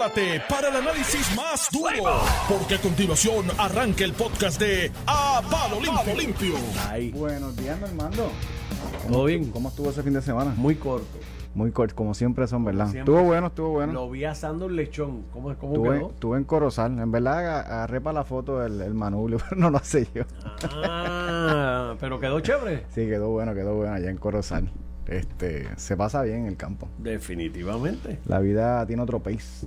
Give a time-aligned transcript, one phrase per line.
[0.00, 5.78] prepárate para el análisis más duro, porque a continuación arranca el podcast de A Palo
[5.80, 6.14] Limpio.
[6.16, 6.54] Limpio.
[6.88, 7.10] Ahí.
[7.10, 8.30] Buenos días, Normando.
[9.10, 9.50] ¿Todo bien?
[9.50, 10.54] ¿Cómo estuvo ese fin de semana?
[10.56, 11.06] Muy corto.
[11.54, 12.84] Muy corto, como siempre son, ¿verdad?
[12.90, 13.00] siempre.
[13.12, 13.92] Estuvo bueno, estuvo bueno.
[13.92, 15.24] Lo vi asando un lechón.
[15.32, 16.10] ¿Cómo, cómo Estuve, quedó?
[16.10, 16.98] estuve en Corozal.
[16.98, 20.22] En verdad aga- agarré para la foto el, el manubrio, pero no lo sé yo.
[20.72, 22.86] Ah, pero quedó chévere.
[22.94, 24.70] Sí, quedó bueno, quedó bueno allá en Corozal.
[25.10, 26.88] Este, se pasa bien en el campo.
[26.98, 28.18] Definitivamente.
[28.26, 29.66] La vida tiene otro pace.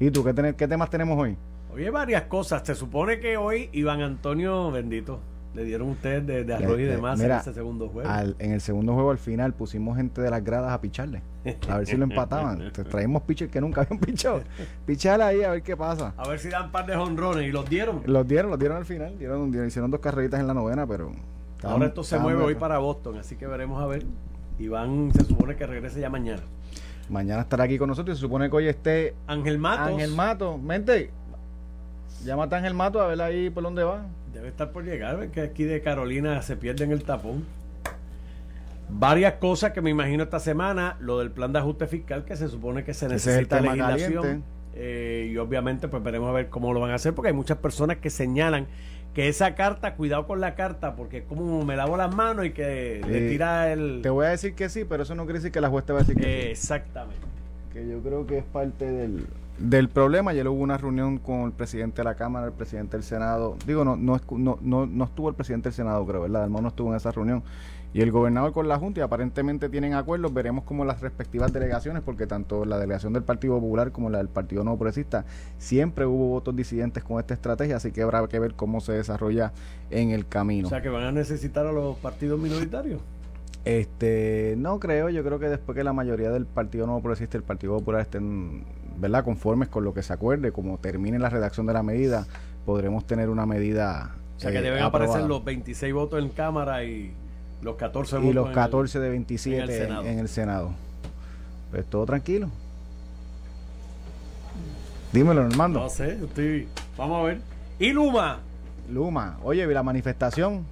[0.00, 1.36] ¿Y tú qué, ten- qué temas tenemos hoy?
[1.72, 2.62] Oye, varias cosas.
[2.64, 5.20] Se supone que hoy Iván Antonio, bendito,
[5.54, 8.08] le dieron ustedes de, de arroz y demás en ese segundo juego.
[8.08, 11.22] Al- en el segundo juego al final pusimos gente de las gradas a picharle.
[11.68, 12.72] A ver si lo empataban.
[12.72, 14.42] Te- Traímos pitchers que nunca habían pichado.
[14.86, 16.14] Pichale ahí a ver qué pasa.
[16.16, 18.02] A ver si dan par de honrones y los dieron.
[18.06, 19.18] Los dieron, los dieron al final.
[19.18, 21.12] Dieron, dieron- hicieron dos carreritas en la novena, pero.
[21.62, 24.04] Ahora esto se mueve hoy para Boston, así que veremos a ver.
[24.58, 26.42] Iván se supone que regrese ya mañana.
[27.08, 30.58] Mañana estará aquí con nosotros y se supone que hoy esté Ángel Matos Ángel Mato.
[30.58, 31.10] Mente,
[32.24, 34.06] llámate a Ángel Mato a ver ahí por dónde va.
[34.32, 37.44] debe estar por llegar, ves que aquí de Carolina se pierde en el tapón.
[38.88, 42.48] Varias cosas que me imagino esta semana, lo del plan de ajuste fiscal que se
[42.48, 44.44] supone que se es necesita tema legislación.
[44.74, 47.58] Eh, y obviamente pues veremos a ver cómo lo van a hacer porque hay muchas
[47.58, 48.66] personas que señalan
[49.14, 52.52] que esa carta, cuidado con la carta porque es como me lavo las manos y
[52.52, 54.00] que le tira el...
[54.02, 55.92] Te voy a decir que sí, pero eso no quiere decir que la juez te
[55.92, 56.50] va a decir que sí.
[56.50, 57.20] Exactamente.
[57.72, 59.26] Que yo creo que es parte del,
[59.58, 60.30] del problema.
[60.30, 63.56] Ayer hubo una reunión con el presidente de la Cámara, el presidente del Senado.
[63.66, 66.44] Digo, no, no, no, no, no estuvo el presidente del Senado, creo, ¿verdad?
[66.44, 67.42] Hermano no estuvo en esa reunión.
[67.94, 70.32] Y el gobernador con la Junta y aparentemente tienen acuerdos.
[70.32, 74.28] Veremos cómo las respectivas delegaciones, porque tanto la delegación del Partido Popular como la del
[74.28, 75.26] Partido No Progresista,
[75.58, 79.52] siempre hubo votos disidentes con esta estrategia, así que habrá que ver cómo se desarrolla
[79.90, 80.68] en el camino.
[80.68, 83.00] O sea que van a necesitar a los partidos minoritarios.
[83.64, 87.38] Este, no creo, yo creo que después que la mayoría del Partido Nuevo Progresista y
[87.38, 88.64] el Partido Popular estén,
[88.96, 92.26] ¿verdad?, conformes con lo que se acuerde, como termine la redacción de la medida,
[92.64, 95.10] podremos tener una medida O sea que eh, deben aprobada.
[95.10, 97.14] aparecer los 26 votos en Cámara y
[97.62, 100.04] los 14 votos y los en el- 14 de 27 en el en, Senado.
[100.06, 100.70] en el Senado.
[101.70, 102.48] Pues todo tranquilo.
[105.12, 105.80] Dímelo, Normando.
[105.80, 106.68] No sé, estoy...
[106.96, 107.40] Vamos a ver.
[107.78, 108.40] Y Luma.
[108.90, 110.64] Luma, oye, vi la manifestación,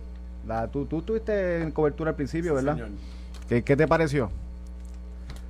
[0.46, 2.74] la, tú, tú estuviste en cobertura al principio, ¿verdad?
[2.74, 2.88] Señor.
[3.48, 4.30] ¿Qué, qué te pareció?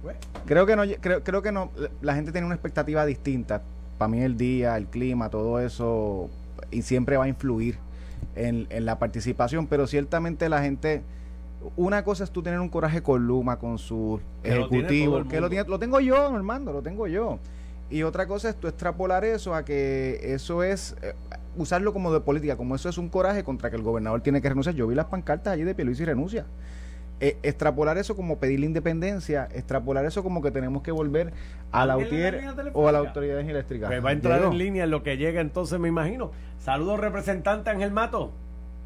[0.03, 1.71] Bueno, Creo que no, creo, creo que no,
[2.03, 3.63] la gente tiene una expectativa distinta.
[3.99, 6.29] Para mí el día, el clima, todo eso,
[6.71, 7.77] y siempre va a influir
[8.35, 11.03] en, en la participación, pero ciertamente la gente,
[11.77, 15.29] una cosa es tú tener un coraje con Luma, con su Que lo ejecutivo, el
[15.29, 17.39] que lo, tiene- lo tengo yo, Armando, lo tengo yo.
[17.91, 21.15] Y otra cosa es tú extrapolar eso a que eso es, eh,
[21.57, 24.49] usarlo como de política, como eso es un coraje contra que el gobernador tiene que
[24.49, 24.75] renunciar.
[24.77, 26.47] Yo vi las pancartas allí de Pierluisi renuncia
[27.23, 31.33] eh, extrapolar eso como pedir la independencia, extrapolar eso como que tenemos que volver
[31.71, 31.97] a la
[32.73, 33.89] o a la autoridad eléctrica.
[33.89, 34.53] pues va a entrar Llegó.
[34.53, 36.31] en línea en lo que llega entonces, me imagino.
[36.59, 38.33] Saludos, representante Ángel Mato.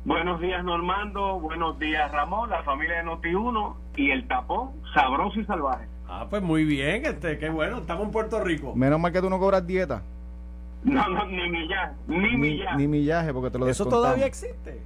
[0.05, 1.41] Buenos días, Normando.
[1.41, 5.87] Buenos días, Ramón, la familia de Noti1 y el tapón sabroso y salvaje.
[6.09, 8.75] Ah, pues muy bien, este, qué bueno, estamos en Puerto Rico.
[8.75, 10.03] Menos mal que tú no cobras dieta,
[10.85, 12.77] No, no, ni millaje, ni ni, millaje.
[12.77, 14.05] ni millaje, porque te lo Eso descontamos.
[14.05, 14.79] todavía existe.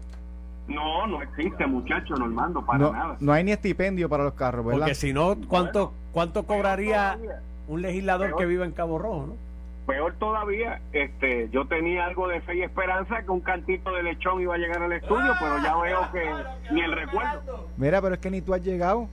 [0.68, 3.16] No, no existe, muchacho, Normando, para no, nada.
[3.18, 4.80] no hay ni estipendio para los carros, ¿verdad?
[4.80, 7.18] Porque si no, ¿cuánto, cuánto cobraría
[7.66, 9.47] un legislador que vive en Cabo Rojo, no?
[9.88, 14.38] Peor todavía, este, yo tenía algo de fe y esperanza que un cantito de lechón
[14.42, 16.30] iba a llegar al estudio, pero ya veo que
[16.74, 17.66] ni el recuerdo.
[17.78, 19.08] Mira, pero es que ni tú has llegado.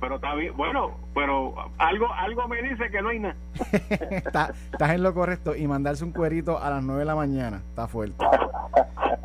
[0.00, 3.34] Pero está bien, bueno, pero algo algo me dice que no hay nada.
[4.10, 5.54] Está- estás en lo correcto.
[5.54, 7.60] Y mandarse un cuerito a las 9 de la mañana.
[7.68, 8.24] Está fuerte.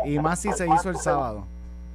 [0.03, 1.45] Y más si se hizo el sábado.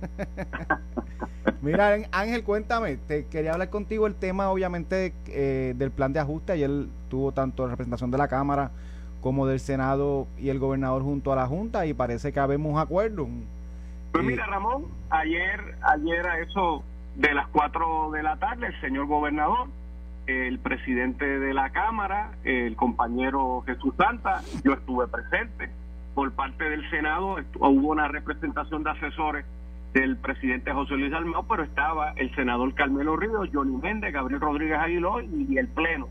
[1.63, 2.97] Mira, Ángel, cuéntame.
[2.97, 6.53] Te quería hablar contigo el tema, obviamente, eh, del plan de ajuste.
[6.53, 6.71] Ayer
[7.09, 8.71] tuvo tanto la representación de la Cámara
[9.21, 11.87] como del Senado y el gobernador junto a la Junta.
[11.87, 13.27] Y parece que habemos un acuerdo.
[14.13, 16.83] Pues Y- mira, Ramón, ayer, ayer a eso
[17.17, 19.69] de las 4 de la tarde, el señor gobernador,
[20.27, 25.71] el presidente de la Cámara, el compañero Jesús Santa, yo estuve presente.
[26.15, 29.45] Por parte del Senado hubo una representación de asesores
[30.01, 34.79] del presidente José Luis Almao, pero estaba el senador Carmelo Ríos, Johnny Méndez, Gabriel Rodríguez
[34.79, 36.09] Aguiló y, el Pleno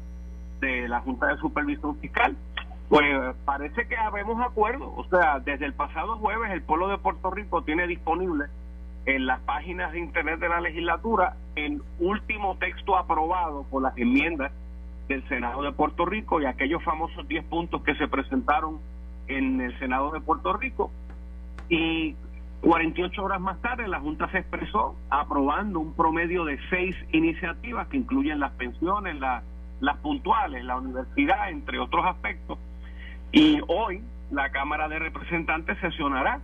[0.59, 2.35] de la Junta de Supervisión Fiscal.
[2.89, 3.05] Pues
[3.45, 4.91] parece que habemos acuerdo.
[4.95, 8.45] O sea, desde el pasado jueves el pueblo de Puerto Rico tiene disponible
[9.05, 14.51] en las páginas de internet de la legislatura el último texto aprobado por las enmiendas
[15.07, 18.79] del Senado de Puerto Rico y aquellos famosos 10 puntos que se presentaron
[19.27, 20.89] en el Senado de Puerto Rico.
[21.69, 22.15] Y
[22.65, 27.97] 48 horas más tarde la Junta se expresó aprobando un promedio de seis iniciativas que
[27.97, 29.43] incluyen las pensiones, la,
[29.81, 32.57] las puntuales, la universidad, entre otros aspectos.
[33.31, 34.01] Y hoy
[34.31, 36.39] la Cámara de Representantes sesionará,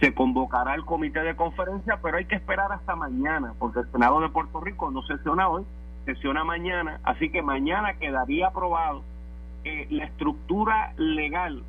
[0.00, 4.22] se convocará el comité de conferencia, pero hay que esperar hasta mañana, porque el Senado
[4.22, 5.64] de Puerto Rico no sesiona hoy,
[6.06, 9.02] sesiona mañana, así que mañana quedaría aprobado
[9.64, 11.62] eh, la estructura legal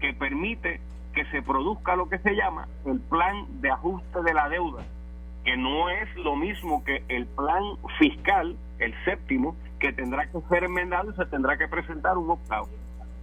[0.00, 0.82] que permite
[1.14, 4.82] que se produzca lo que se llama el plan de ajuste de la deuda,
[5.44, 7.62] que no es lo mismo que el plan
[7.98, 12.68] fiscal, el séptimo, que tendrá que ser enmendado y se tendrá que presentar un octavo.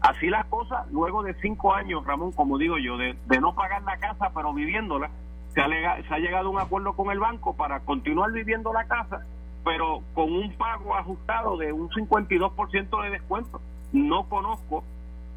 [0.02, 3.98] Así las cosas, luego de cinco años, Ramón, como digo yo, de, no pagar la
[3.98, 5.12] casa pero viviéndola,
[5.54, 8.86] se ha, se ha llegado a un acuerdo con el banco para continuar viviendo la
[8.86, 9.26] casa,
[9.64, 13.62] pero con un pago ajustado de un 52% de descuento.
[13.92, 14.84] No conozco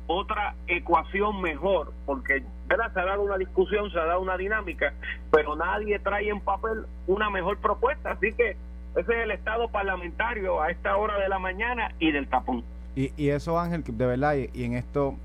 [0.06, 2.92] otra ecuación mejor, porque ¿verdad?
[2.92, 4.92] se ha dado una discusión, se ha dado una dinámica,
[5.30, 8.12] pero nadie trae en papel una mejor propuesta.
[8.12, 8.56] Así que
[8.96, 12.64] ese es el estado parlamentario a esta hora de la mañana y del tapón.
[12.96, 15.16] Y, y eso, Ángel, de verdad, y, en esto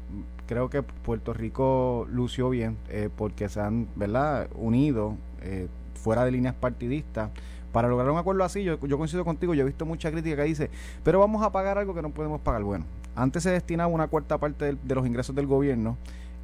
[0.47, 4.49] creo que Puerto Rico lució bien, eh, porque se han ¿verdad?
[4.55, 7.29] unido eh, fuera de líneas partidistas
[7.71, 10.43] para lograr un acuerdo así, yo, yo coincido contigo, yo he visto mucha crítica que
[10.43, 10.71] dice,
[11.03, 12.63] pero vamos a pagar algo que no podemos pagar.
[12.63, 12.85] Bueno,
[13.15, 15.97] antes se destinaba una cuarta parte de, los ingresos del gobierno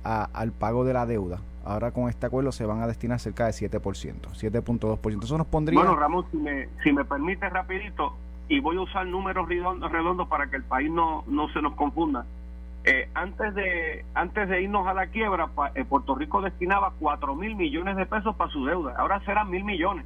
[0.03, 1.39] al pago de la deuda.
[1.63, 5.23] Ahora con este acuerdo se van a destinar cerca de 7%, 7.2%.
[5.23, 5.79] Eso nos pondría...
[5.79, 8.13] Bueno, Ramón, si me, si me permite rapidito,
[8.47, 11.73] y voy a usar números redondos, redondos para que el país no, no se nos
[11.73, 12.25] confunda.
[12.83, 17.55] Eh, antes de antes de irnos a la quiebra, eh, Puerto Rico destinaba 4 mil
[17.55, 18.93] millones de pesos para su deuda.
[18.97, 20.05] Ahora serán mil millones.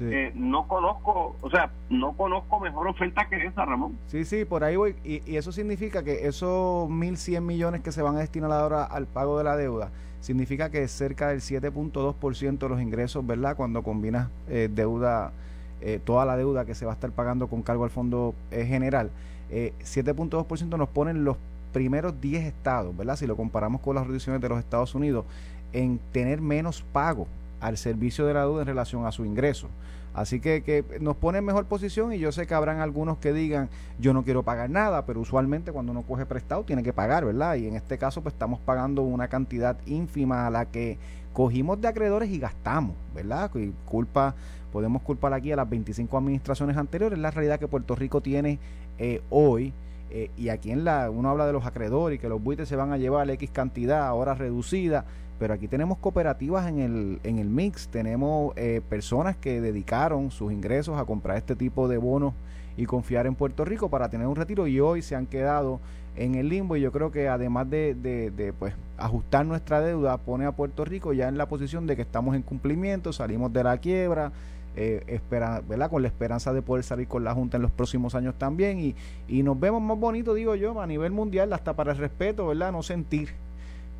[0.00, 3.98] Eh, no conozco, o sea, no conozco mejor oferta que esa, Ramón.
[4.06, 4.96] Sí, sí, por ahí voy.
[5.04, 9.36] Y, eso significa que esos 1.100 millones que se van a destinar ahora al pago
[9.36, 9.90] de la deuda,
[10.20, 13.56] significa que cerca del 7.2% de los ingresos, ¿verdad?
[13.56, 15.32] Cuando combinas eh, deuda,
[15.80, 19.10] eh, toda la deuda que se va a estar pagando con cargo al Fondo General,
[19.50, 21.36] 7.2% nos ponen los
[21.72, 23.16] primeros 10 estados, ¿verdad?
[23.16, 25.24] Si lo comparamos con las reducciones de los Estados Unidos,
[25.72, 27.26] en tener menos pago
[27.60, 29.68] al servicio de la deuda en relación a su ingreso.
[30.12, 33.32] Así que, que, nos pone en mejor posición y yo sé que habrán algunos que
[33.32, 33.68] digan
[34.00, 37.54] yo no quiero pagar nada, pero usualmente cuando uno coge prestado tiene que pagar, ¿verdad?
[37.54, 40.98] Y en este caso pues estamos pagando una cantidad ínfima a la que
[41.32, 43.50] cogimos de acreedores y gastamos, ¿verdad?
[43.54, 44.34] Y culpa,
[44.72, 48.58] podemos culpar aquí a las 25 administraciones anteriores, la realidad que Puerto Rico tiene
[48.98, 49.72] eh, hoy.
[50.12, 52.74] Eh, y aquí en la, uno habla de los acreedores y que los buitres se
[52.74, 55.04] van a llevar X cantidad, ahora reducida
[55.40, 60.52] pero aquí tenemos cooperativas en el, en el mix, tenemos eh, personas que dedicaron sus
[60.52, 62.34] ingresos a comprar este tipo de bonos
[62.76, 65.80] y confiar en Puerto Rico para tener un retiro y hoy se han quedado
[66.14, 70.44] en el limbo y yo creo que además de, de, pues ajustar nuestra deuda pone
[70.44, 73.78] a Puerto Rico ya en la posición de que estamos en cumplimiento, salimos de la
[73.78, 74.32] quiebra,
[74.76, 75.88] eh, espera, ¿verdad?
[75.88, 78.94] con la esperanza de poder salir con la Junta en los próximos años también y,
[79.26, 82.72] y nos vemos más bonito, digo yo, a nivel mundial, hasta para el respeto, ¿verdad?
[82.72, 83.30] No sentir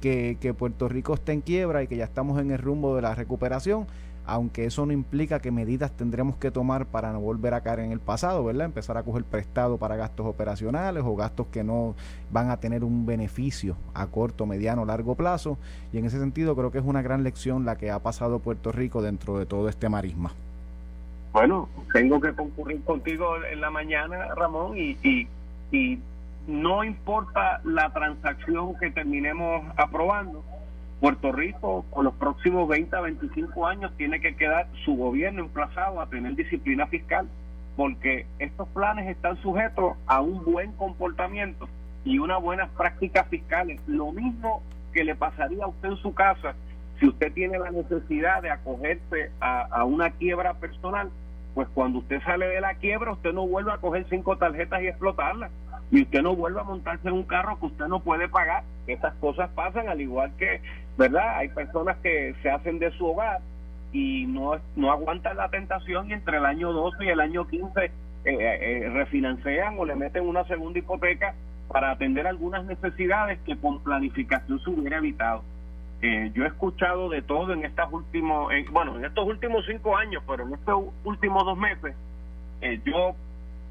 [0.00, 3.14] que, Puerto Rico esté en quiebra y que ya estamos en el rumbo de la
[3.14, 3.87] recuperación,
[4.26, 7.93] aunque eso no implica que medidas tendremos que tomar para no volver a caer en
[7.93, 8.67] el pasado, ¿verdad?
[8.67, 11.94] Empezar a coger prestado para gastos operacionales o gastos que no
[12.31, 15.58] van a tener un beneficio a corto, mediano, largo plazo.
[15.93, 18.73] Y en ese sentido creo que es una gran lección la que ha pasado Puerto
[18.73, 20.32] Rico dentro de todo este marisma.
[21.32, 25.29] Bueno, tengo que concurrir contigo en la mañana, Ramón, y, y,
[25.70, 25.99] y
[26.46, 30.44] no importa la transacción que terminemos aprobando,
[31.00, 36.00] Puerto Rico con los próximos 20 a 25 años tiene que quedar su gobierno emplazado
[36.00, 37.26] a tener disciplina fiscal,
[37.76, 41.68] porque estos planes están sujetos a un buen comportamiento
[42.04, 43.80] y unas buenas prácticas fiscales.
[43.87, 46.54] Lo mismo que le pasaría a usted en su casa
[46.99, 51.11] si usted tiene la necesidad de acogerse a, a una quiebra personal,
[51.54, 54.88] pues cuando usted sale de la quiebra usted no vuelve a coger cinco tarjetas y
[54.88, 55.50] explotarlas
[55.90, 58.62] y usted no vuelve a montarse en un carro que usted no puede pagar.
[58.87, 60.61] Esas cosas pasan, al igual que,
[60.97, 61.37] ¿verdad?
[61.37, 63.40] Hay personas que se hacen de su hogar
[63.92, 67.85] y no, no aguantan la tentación y entre el año 12 y el año 15
[67.85, 67.90] eh,
[68.25, 71.35] eh, refinancian o le meten una segunda hipoteca
[71.69, 75.42] para atender algunas necesidades que con planificación se hubiera evitado.
[76.02, 80.23] Eh, yo he escuchado de todo en estas últimos, bueno, en estos últimos cinco años,
[80.26, 81.95] pero en estos últimos dos meses,
[82.62, 83.14] eh, yo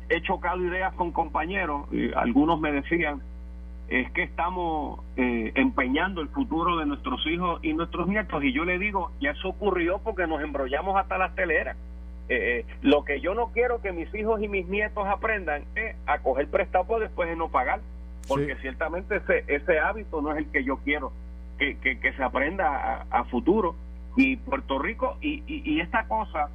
[0.09, 3.21] he chocado ideas con compañeros, y algunos me decían,
[3.89, 8.63] es que estamos eh, empeñando el futuro de nuestros hijos y nuestros nietos, y yo
[8.63, 11.75] le digo, ya eso ocurrió porque nos embrollamos hasta las teleras.
[12.29, 15.95] Eh, eh, lo que yo no quiero que mis hijos y mis nietos aprendan es
[16.05, 17.79] a coger prestado después de no pagar,
[18.27, 21.11] porque ciertamente ese, ese hábito no es el que yo quiero
[21.59, 23.75] que, que, se aprenda a, futuro.
[24.15, 26.49] Y Puerto Rico, y, y esta cosa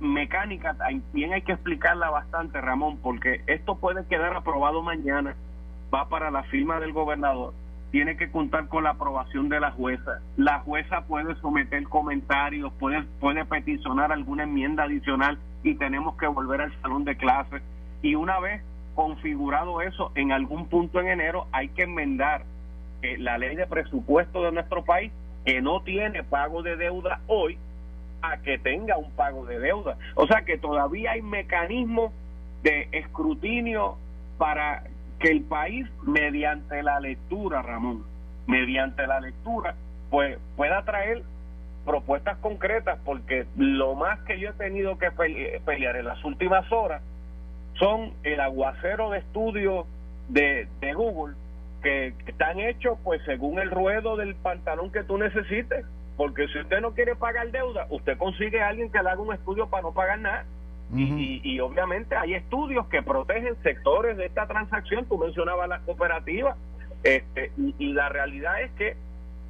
[0.00, 5.36] mecánica también hay que explicarla bastante, Ramón, porque esto puede quedar aprobado mañana,
[5.94, 7.54] va para la firma del gobernador,
[7.92, 10.20] tiene que contar con la aprobación de la jueza.
[10.36, 16.62] La jueza puede someter comentarios, puede, puede peticionar alguna enmienda adicional y tenemos que volver
[16.62, 17.62] al salón de clases.
[18.02, 18.62] Y una vez
[18.94, 22.44] configurado eso, en algún punto en enero hay que enmendar
[23.02, 25.12] eh, la ley de presupuesto de nuestro país
[25.44, 27.58] que no tiene pago de deuda hoy
[28.22, 29.96] a que tenga un pago de deuda.
[30.14, 32.12] O sea que todavía hay mecanismos
[32.62, 33.96] de escrutinio
[34.38, 34.84] para
[35.18, 38.04] que el país, mediante la lectura, Ramón,
[38.46, 39.74] mediante la lectura,
[40.10, 41.22] pues pueda traer
[41.84, 47.02] propuestas concretas, porque lo más que yo he tenido que pelear en las últimas horas
[47.74, 49.86] son el aguacero de estudio
[50.28, 51.34] de, de Google
[51.82, 55.84] que están hechos pues según el ruedo del pantalón que tú necesites,
[56.16, 59.34] porque si usted no quiere pagar deuda, usted consigue a alguien que le haga un
[59.34, 60.46] estudio para no pagar nada
[60.94, 65.06] y, obviamente hay estudios que protegen sectores de esta transacción.
[65.06, 66.56] Tú mencionabas las cooperativas.
[67.02, 68.96] Este, y, la realidad es que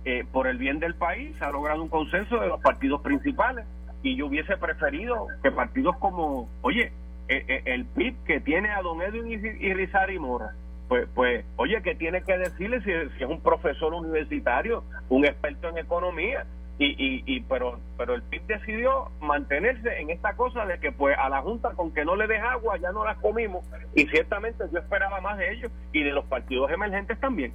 [0.05, 3.67] eh, por el bien del país se ha logrado un consenso de los partidos principales.
[4.05, 6.93] Y yo hubiese preferido que partidos como, oye,
[7.29, 10.55] eh, eh, el PIB que tiene a don Edwin y, y Mora,
[10.93, 15.79] pues, pues, oye, que tiene que decirle si, es un profesor universitario, un experto en
[15.79, 16.45] economía,
[16.79, 21.31] y, y, pero pero el PIB decidió mantenerse en esta cosa de que pues a
[21.31, 24.81] la Junta con que no le deja agua ya no las comimos y ciertamente yo
[24.81, 27.55] esperaba más de ellos y de los partidos emergentes también.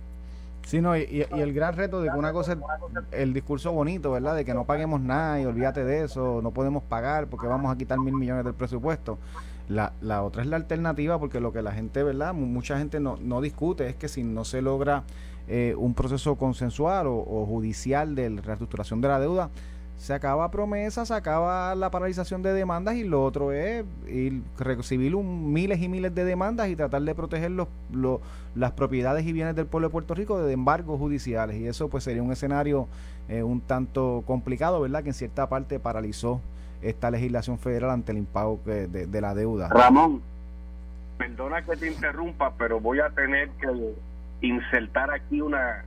[0.63, 2.59] Sí, no, y, el gran reto de que una cosa es
[3.11, 4.35] el discurso bonito, ¿verdad?
[4.35, 7.77] De que no paguemos nada y olvídate de eso, no podemos pagar porque vamos a
[7.77, 9.19] quitar mil millones del presupuesto.
[9.69, 12.33] La, la otra es la alternativa porque lo que la gente, ¿verdad?
[12.33, 15.03] Mucha gente no, no discute es que si no se logra
[15.49, 19.49] eh, un proceso consensual o, judicial de reestructuración de la deuda,
[19.97, 25.15] se acaba promesa, se acaba la paralización de demandas y lo otro es ir, recibir
[25.15, 27.69] un, miles y miles de demandas y tratar de proteger los,
[28.55, 31.57] las propiedades y bienes del pueblo de Puerto Rico de embargos judiciales.
[31.57, 32.89] Y eso pues sería un escenario
[33.29, 35.01] eh, un tanto complicado, ¿verdad?
[35.01, 36.41] Que en cierta parte paralizó
[36.81, 39.69] esta legislación federal ante el impago de, de la deuda.
[39.69, 40.21] Ramón,
[41.17, 43.93] perdona que te interrumpa, pero voy a tener que
[44.41, 45.83] insertar aquí una,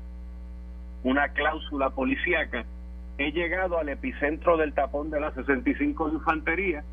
[1.04, 2.64] una cláusula policíaca,
[3.18, 6.84] he llegado al epicentro del tapón de la 65 de Infantería,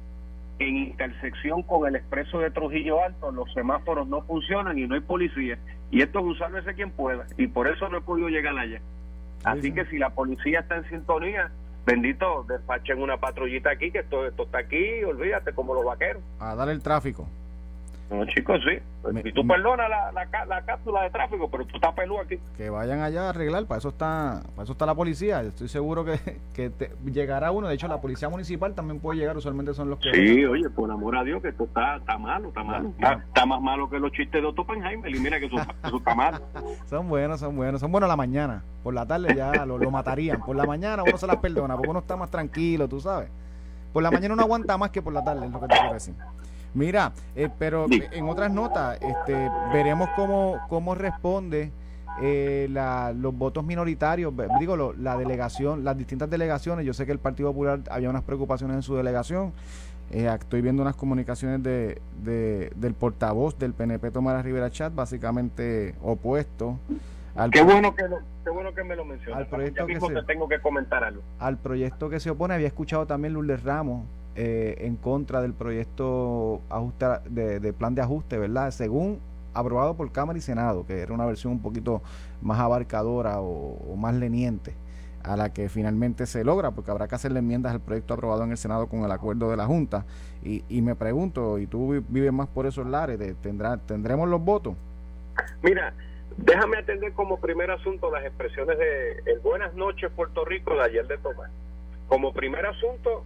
[0.59, 5.01] en intersección con el expreso de Trujillo Alto, los semáforos no funcionan y no hay
[5.01, 5.57] policía.
[5.91, 8.81] Y esto es un ese quien pueda, y por eso no he podido llegar allá.
[9.43, 11.51] Así que si la policía está en sintonía,
[11.87, 16.21] bendito, despachen una patrullita aquí, que esto, esto está aquí, olvídate, como los vaqueros.
[16.39, 17.27] A dar el tráfico.
[18.09, 18.79] No, chicos, sí.
[19.25, 20.11] y tú perdonas la,
[20.45, 22.39] la, cápsula de tráfico, pero tú estás peludo aquí.
[22.55, 25.41] Que vayan allá a arreglar, para eso está para eso está la policía.
[25.41, 26.17] Estoy seguro que,
[26.53, 26.71] que
[27.11, 27.67] llegará uno.
[27.67, 30.11] De hecho, la policía municipal también puede llegar, usualmente son los que.
[30.13, 32.93] Sí, oye, por amor a Dios, que esto está, está malo, está malo.
[32.97, 35.13] Está, más malo que los chistes de Otto Oppenheimer.
[35.13, 36.39] Y mira que eso, está malo.
[36.85, 37.81] son buenos, son buenos.
[37.81, 38.63] Son buenos a la mañana.
[38.83, 40.39] Por la tarde ya lo, lo matarían.
[40.39, 43.29] Por la mañana uno se las perdona, porque uno está más tranquilo, tú sabes.
[43.91, 45.93] Por la mañana uno aguanta más que por la tarde, es lo que te quiero
[45.93, 46.15] decir.
[46.77, 51.71] Mira, eh, pero en otras notas, este, veremos cómo, cómo responde
[52.21, 56.85] eh, los votos minoritarios, digo, la delegación, las distintas delegaciones.
[56.85, 59.53] Yo sé que el Partido Popular había unas preocupaciones en su delegación.
[60.11, 61.99] Eh, estoy viendo unas comunicaciones de,
[62.75, 66.77] del portavoz del PNP, Tomás Rivera Chat, básicamente opuesto.
[67.35, 68.03] Al qué, bueno que
[68.43, 69.39] qué bueno que me lo mencionas.
[69.39, 71.23] Al proyecto que se, tengo que comentar algo.
[71.39, 74.05] Al proyecto que se opone, había escuchado también Lourdes Ramos,
[74.39, 76.61] eh, en contra del proyecto
[77.27, 78.69] de, plan de ajuste, ¿verdad?
[78.69, 79.19] Según
[79.55, 82.03] aprobado por Cámara y Senado, que era una versión un poquito
[82.43, 84.75] más abarcadora o, más leniente
[85.23, 88.51] a la que finalmente se logra, porque habrá que hacerle enmiendas al proyecto aprobado en
[88.51, 90.05] el Senado con el acuerdo de la Junta.
[90.43, 94.75] Y, y me pregunto, y tú vives más por esos lares, ¿tendrá, ¿tendremos los votos?
[95.63, 95.95] Mira,
[96.37, 101.07] déjame atender como primer asunto las expresiones de el Buenas noches Puerto Rico de ayer
[101.07, 101.49] de Tomás.
[102.07, 103.25] Como primer asunto,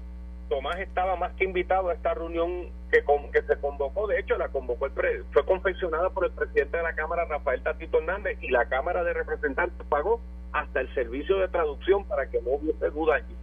[0.51, 4.05] Tomás estaba más que invitado a esta reunión que, que se convocó.
[4.07, 7.99] De hecho, la convocó el fue confeccionada por el presidente de la Cámara, Rafael Tatito
[7.99, 10.19] Hernández, y la Cámara de Representantes pagó
[10.51, 13.33] hasta el servicio de traducción para que no hubiese duda allí.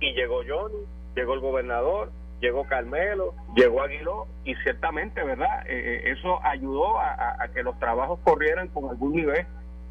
[0.00, 0.84] Y llegó Johnny,
[1.16, 2.10] llegó el gobernador,
[2.42, 5.66] llegó Carmelo, llegó Aguiló, y ciertamente, ¿verdad?
[5.66, 9.46] Eh, eh, eso ayudó a, que los trabajos corrieran con algún nivel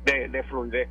[0.06, 0.88] de fluidez.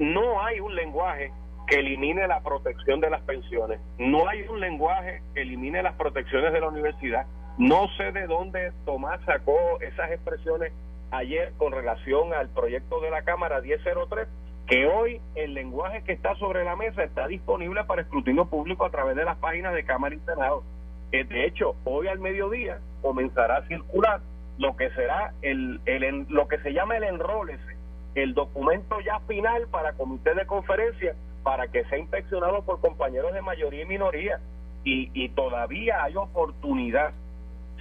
[0.00, 1.30] No hay un lenguaje
[1.66, 3.80] que elimine la protección de las pensiones.
[3.98, 7.26] No hay un lenguaje que elimine las protecciones de la universidad.
[7.58, 10.72] No sé de dónde Tomás sacó esas expresiones
[11.10, 14.26] ayer con relación al proyecto de la Cámara 1003,
[14.66, 18.90] que hoy el lenguaje que está sobre la mesa está disponible para escrutinio público a
[18.90, 20.64] través de las páginas de Cámara y Senado.
[21.12, 24.20] Eh, de hecho, hoy al mediodía comenzará a circular
[24.58, 27.76] lo que será el, el lo que se llama el enrólese,
[28.14, 33.42] el documento ya final para comité de conferencia para que sea inspeccionado por compañeros de
[33.42, 34.40] mayoría y minoría.
[34.84, 37.12] Y, y todavía hay oportunidad,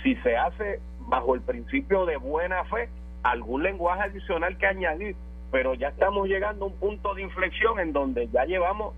[0.04, 2.90] si se hace bajo el principio de buena fe,
[3.24, 5.16] algún lenguaje adicional que añadir,
[5.52, 8.94] pero ya estamos llegando a un punto de inflexión en donde ya llevamos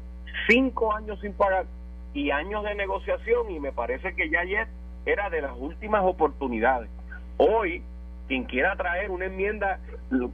[0.47, 1.65] cinco años sin pagar
[2.13, 4.67] y años de negociación y me parece que ya ayer
[5.05, 6.89] era de las últimas oportunidades.
[7.37, 7.83] Hoy,
[8.27, 9.79] quien quiera traer una enmienda,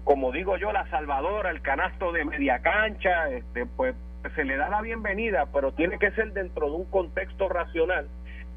[0.04, 3.96] como digo yo, la salvadora, el canasto de media cancha, este, pues
[4.36, 8.08] se le da la bienvenida, pero tiene que ser dentro de un contexto racional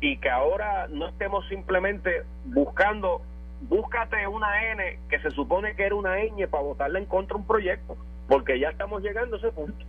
[0.01, 3.23] y que ahora no estemos simplemente buscando,
[3.69, 7.41] búscate una N que se supone que era una ñ para votarla en contra de
[7.43, 7.97] un proyecto,
[8.29, 9.85] porque ya estamos llegando a ese punto.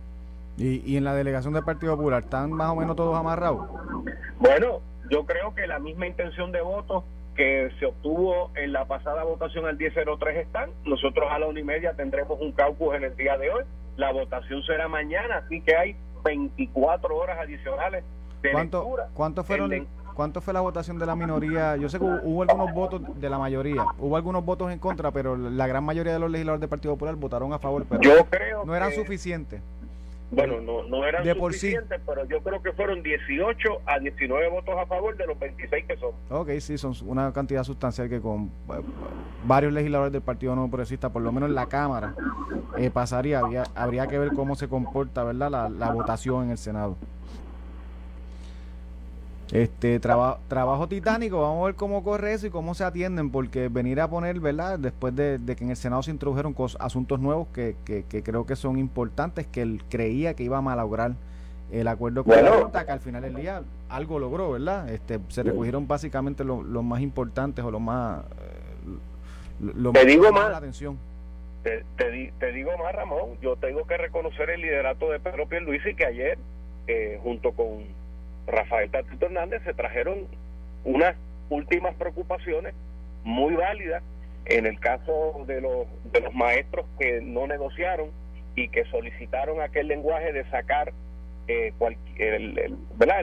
[0.56, 3.68] ¿Y, y en la delegación del Partido Popular están más o menos todos amarrados?
[4.38, 7.04] Bueno, yo creo que la misma intención de voto
[7.34, 10.70] que se obtuvo en la pasada votación al 10.03 están.
[10.84, 13.64] Nosotros a la una y media tendremos un caucus en el día de hoy.
[13.96, 18.04] La votación será mañana, así que hay 24 horas adicionales
[18.42, 19.08] de ¿Cuánto, lectura.
[19.14, 21.76] ¿cuánto fueron, ¿Cuánto fue la votación de la minoría?
[21.76, 25.36] Yo sé que hubo algunos votos de la mayoría, hubo algunos votos en contra, pero
[25.36, 28.64] la gran mayoría de los legisladores del Partido Popular votaron a favor, pero Yo creo
[28.64, 29.60] no eran que- suficientes.
[30.34, 31.60] Bueno, no, no eran De por sí.
[31.60, 35.84] suficientes, pero yo creo que fueron 18 a 19 votos a favor de los 26
[35.86, 36.10] que son.
[36.30, 38.80] Ok, sí, son una cantidad sustancial que con eh,
[39.46, 42.14] varios legisladores del Partido No Progresista, por lo menos en la Cámara,
[42.76, 43.38] eh, pasaría.
[43.40, 46.96] Habría, habría que ver cómo se comporta, ¿verdad?, la, la votación en el Senado.
[49.52, 53.68] Este traba- trabajo titánico, vamos a ver cómo corre eso y cómo se atienden, porque
[53.68, 54.78] venir a poner, ¿verdad?
[54.78, 58.22] Después de, de que en el Senado se introdujeron cos- asuntos nuevos que, que, que
[58.22, 61.12] creo que son importantes, que él creía que iba a malograr
[61.70, 62.62] el acuerdo con la Bueno.
[62.62, 64.88] Junta, que al final del día algo logró, ¿verdad?
[64.90, 68.22] Este, se recogieron básicamente lo- los más importantes o los más...
[68.24, 70.50] eh, lo Te más digo más.
[70.50, 70.98] la atención.
[71.62, 75.94] Te, te, te digo más, Ramón, yo tengo que reconocer el liderato de Pedro Pierluisi
[75.94, 76.38] que ayer,
[76.86, 77.84] eh, junto con
[78.46, 80.26] Rafael Tatito Hernández, se trajeron
[80.84, 81.16] unas
[81.48, 82.74] últimas preocupaciones
[83.24, 84.02] muy válidas
[84.46, 88.10] en el caso de los, de los maestros que no negociaron
[88.54, 90.92] y que solicitaron aquel lenguaje de sacar
[91.48, 92.54] eh, cual- el,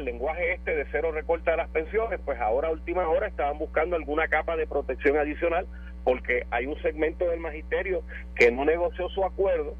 [0.04, 3.96] lenguaje este de cero recorte de las pensiones, pues ahora a última hora estaban buscando
[3.96, 5.66] alguna capa de protección adicional
[6.04, 8.04] porque hay un segmento del magisterio
[8.36, 9.76] que no negoció su acuerdo,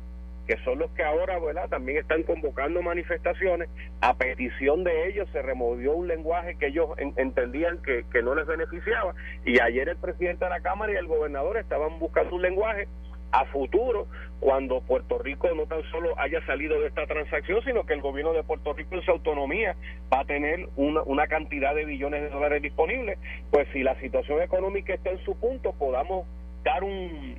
[0.48, 1.70] que son los que ahora ¿verdad?
[1.70, 3.70] también están convocando manifestaciones.
[4.02, 8.36] A petición de ellos se removió un lenguaje que ellos en- entendían que, que no
[8.36, 9.14] les beneficiaba
[9.46, 12.88] y ayer el presidente de la Cámara y el gobernador estaban buscando un lenguaje
[13.34, 14.08] a futuro
[14.42, 18.34] cuando Puerto Rico no tan solo haya salido de esta transacción, sino que el gobierno
[18.34, 19.76] de Puerto Rico en su autonomía
[20.14, 23.18] va a tener una, una cantidad de billones de dólares disponibles,
[23.52, 26.28] pues si la situación económica está en su punto, podamos
[26.64, 27.38] dar un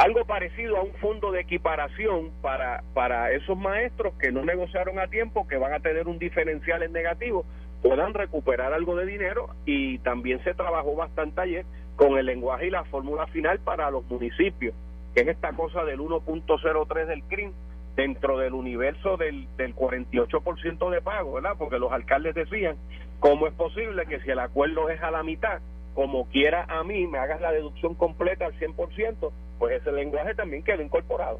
[0.00, 5.08] algo parecido a un fondo de equiparación para, para esos maestros que no negociaron a
[5.08, 7.44] tiempo, que van a tener un diferencial en negativo,
[7.82, 12.70] puedan recuperar algo de dinero y también se trabajó bastante ayer con el lenguaje y
[12.70, 14.74] la fórmula final para los municipios,
[15.14, 17.52] que es esta cosa del 1.03 del CRIM
[17.94, 21.56] dentro del universo del, del 48% de pago, ¿verdad?
[21.58, 22.76] Porque los alcaldes decían,
[23.18, 25.60] ¿cómo es posible que si el acuerdo es a la mitad,
[25.94, 30.62] como quiera a mí, me hagas la deducción completa al 100%, pues ese lenguaje también
[30.62, 31.38] quedó incorporado.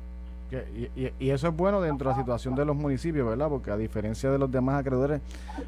[1.20, 3.48] Y, eso es bueno dentro de la situación de los municipios, ¿verdad?
[3.48, 5.20] Porque a diferencia de los demás acreedores,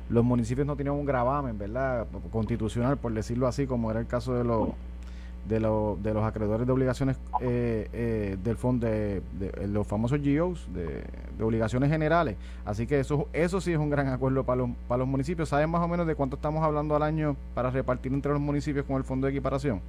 [0.09, 2.07] los municipios no tenían un gravamen, ¿verdad?
[2.33, 4.71] Constitucional, por decirlo así, como era el caso de los
[5.49, 10.21] de, los de los acreedores de obligaciones eh, eh, del fondo de, de los famosos
[10.23, 11.03] GOs de,
[11.37, 12.37] de obligaciones generales.
[12.65, 15.49] Así que eso eso sí es un gran acuerdo para los para los municipios.
[15.49, 18.85] Saben más o menos de cuánto estamos hablando al año para repartir entre los municipios
[18.87, 19.81] con el fondo de equiparación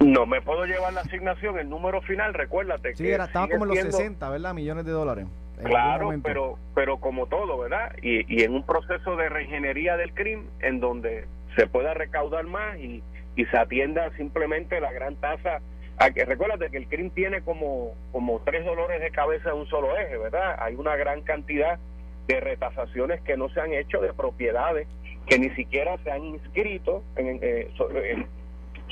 [0.00, 3.64] No me puedo llevar la asignación, el número final, recuérdate sí que era estaba como
[3.64, 5.26] en los siendo- 60 verdad millones de dólares
[5.62, 7.92] Claro, pero pero como todo, ¿verdad?
[8.02, 12.76] Y, y en un proceso de reingeniería del crimen en donde se pueda recaudar más
[12.78, 13.02] y,
[13.36, 15.60] y se atienda simplemente la gran tasa.
[15.96, 19.66] A que, recuérdate que el crimen tiene como, como tres dolores de cabeza en un
[19.68, 20.56] solo eje, ¿verdad?
[20.58, 21.78] Hay una gran cantidad
[22.26, 24.88] de retasaciones que no se han hecho de propiedades
[25.28, 28.26] que ni siquiera se han inscrito en, eh, sobre, en-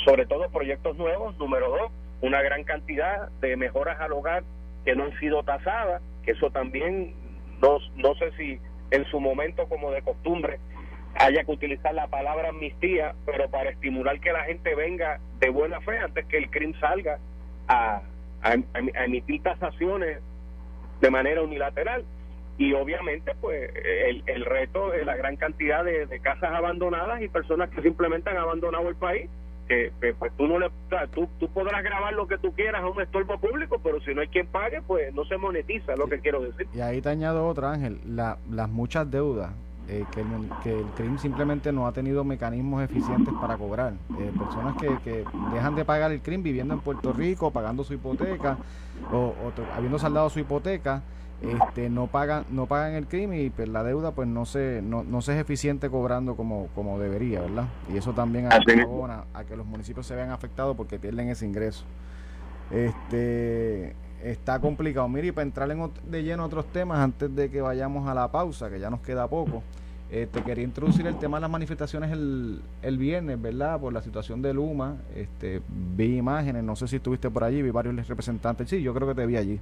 [0.05, 1.37] sobre todo proyectos nuevos.
[1.39, 4.45] Número dos, una gran cantidad de mejoras al hogar
[4.85, 7.15] que no han sido tasadas, que eso también
[7.61, 8.61] no, no sé si
[8.93, 10.61] en su momento como de costumbre
[11.18, 15.81] haya que utilizar la palabra amnistía, pero para estimular que la gente venga de buena
[15.81, 17.18] fe antes que el crimen salga
[17.68, 18.01] a,
[18.42, 18.57] a-
[18.94, 20.18] a emitir tasaciones
[21.01, 22.05] de manera unilateral.
[22.59, 23.70] y obviamente pues
[24.09, 28.37] el, el reto de la gran cantidad de, casas abandonadas y personas que simplemente han
[28.37, 29.29] abandonado el país
[29.68, 30.68] que, pues tú no le
[31.14, 34.20] tú, tú podrás grabar lo que tú quieras a un estorbo público pero si no
[34.20, 37.09] hay quien pague pues no se monetiza es lo que quiero decir y ahí te
[37.09, 39.51] añado otra Ángel la, las muchas deudas
[39.88, 40.29] eh, que, el,
[40.62, 43.95] que el crimen simplemente no ha tenido mecanismos eficientes para cobrar.
[44.18, 47.95] Eh, personas que, que, dejan de pagar el crimen viviendo en Puerto Rico, pagando su
[47.95, 48.59] hipoteca
[49.12, 49.35] o,
[49.77, 51.03] habiendo saldado su hipoteca,
[51.42, 55.03] este, no pagan no pagan el crimen y pues, la deuda pues no se no,
[55.03, 57.64] no se es eficiente cobrando como, como debería, ¿verdad?
[57.92, 61.85] Y eso también abona a que los municipios se vean afectados porque pierden ese ingreso.
[62.71, 65.09] Este está complicado.
[65.09, 68.31] Mire, para entrar en, de lleno a otros temas, antes de que vayamos a la
[68.31, 69.63] pausa, que ya nos queda poco,
[70.11, 73.81] te quería introducir el tema de las manifestaciones el, el viernes, ¿verdad?
[73.81, 74.97] Por la situación de Luma.
[75.17, 78.69] Este, vi imágenes, no sé si estuviste por allí, vi varios representantes.
[78.69, 79.59] Sí, yo creo que te vi allí.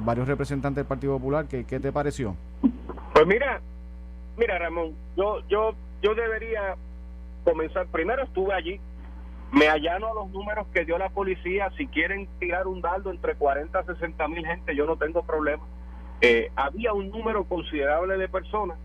[0.00, 1.46] Varios representantes del Partido Popular.
[1.46, 2.34] ¿Qué, qué te pareció?
[3.12, 3.60] Pues mira,
[4.38, 6.74] mira Ramón, yo, yo, yo debería
[7.44, 7.86] comenzar.
[7.88, 8.80] Primero estuve allí,
[9.52, 11.70] me allano a los números que dio la policía.
[11.76, 15.62] Si quieren tirar un dardo entre 40 a 60 mil gente, yo no tengo problema.
[16.20, 18.78] Eh, había un número considerable de personas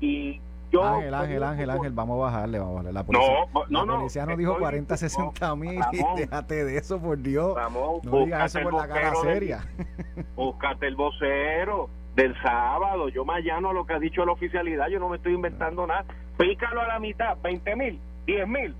[0.00, 0.84] y yo.
[0.84, 2.92] Ángel, Ángel, Ángel, Ángel, vamos a bajarle, vamos a bajarle.
[2.92, 3.28] La policía
[3.70, 5.80] no, no, la policía no, dijo 40 a 60 mil.
[6.16, 7.56] Déjate de eso, por Dios.
[8.04, 9.64] no digas eso por la cara seria.
[10.36, 13.08] búscate el vocero del sábado.
[13.08, 14.88] Yo me allano a lo que ha dicho la oficialidad.
[14.88, 16.04] Yo no me estoy inventando nada.
[16.36, 18.74] Pícalo a la mitad, 20 mil, 10 mil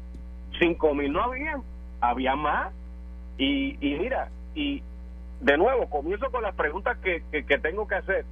[0.58, 1.60] cinco mil no había,
[2.00, 2.72] había más.
[3.38, 4.82] Y, y mira, y
[5.40, 8.24] de nuevo, comienzo con las preguntas que, que, tengo que hacer.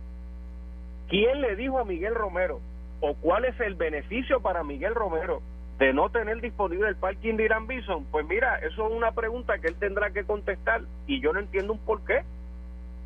[1.08, 2.60] ¿Quién le dijo a Miguel Romero
[3.00, 5.42] o cuál es el beneficio para Miguel Romero
[5.78, 8.06] de no tener disponible el parking de Irán Bison?
[8.10, 11.74] Pues mira, eso es una pregunta que él tendrá que contestar y yo no entiendo
[11.74, 12.22] un por qué.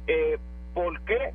[0.07, 0.39] Eh,
[0.75, 1.33] ¿Por qué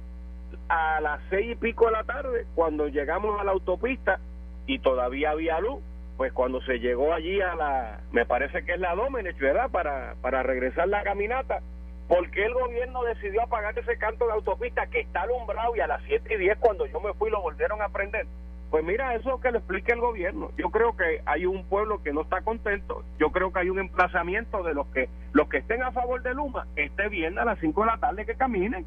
[0.70, 4.20] a las seis y pico de la tarde, cuando llegamos a la autopista
[4.68, 5.82] y todavía había luz,
[6.22, 9.72] pues cuando se llegó allí a la, me parece que es la Domenech, ¿verdad?
[9.72, 11.62] Para, para regresar la caminata,
[12.08, 15.88] ¿por qué el gobierno decidió apagar ese canto de autopista que está alumbrado y a
[15.88, 18.28] las 7 y 10 cuando yo me fui lo volvieron a prender?
[18.70, 20.52] Pues mira, eso que lo explique el gobierno.
[20.58, 23.04] Yo creo que hay un pueblo que no está contento.
[23.18, 26.36] Yo creo que hay un emplazamiento de los que los que estén a favor de
[26.36, 28.86] Luma, este viernes a las 5 de la tarde que caminen.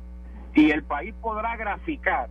[0.55, 2.29] Y el país podrá graficar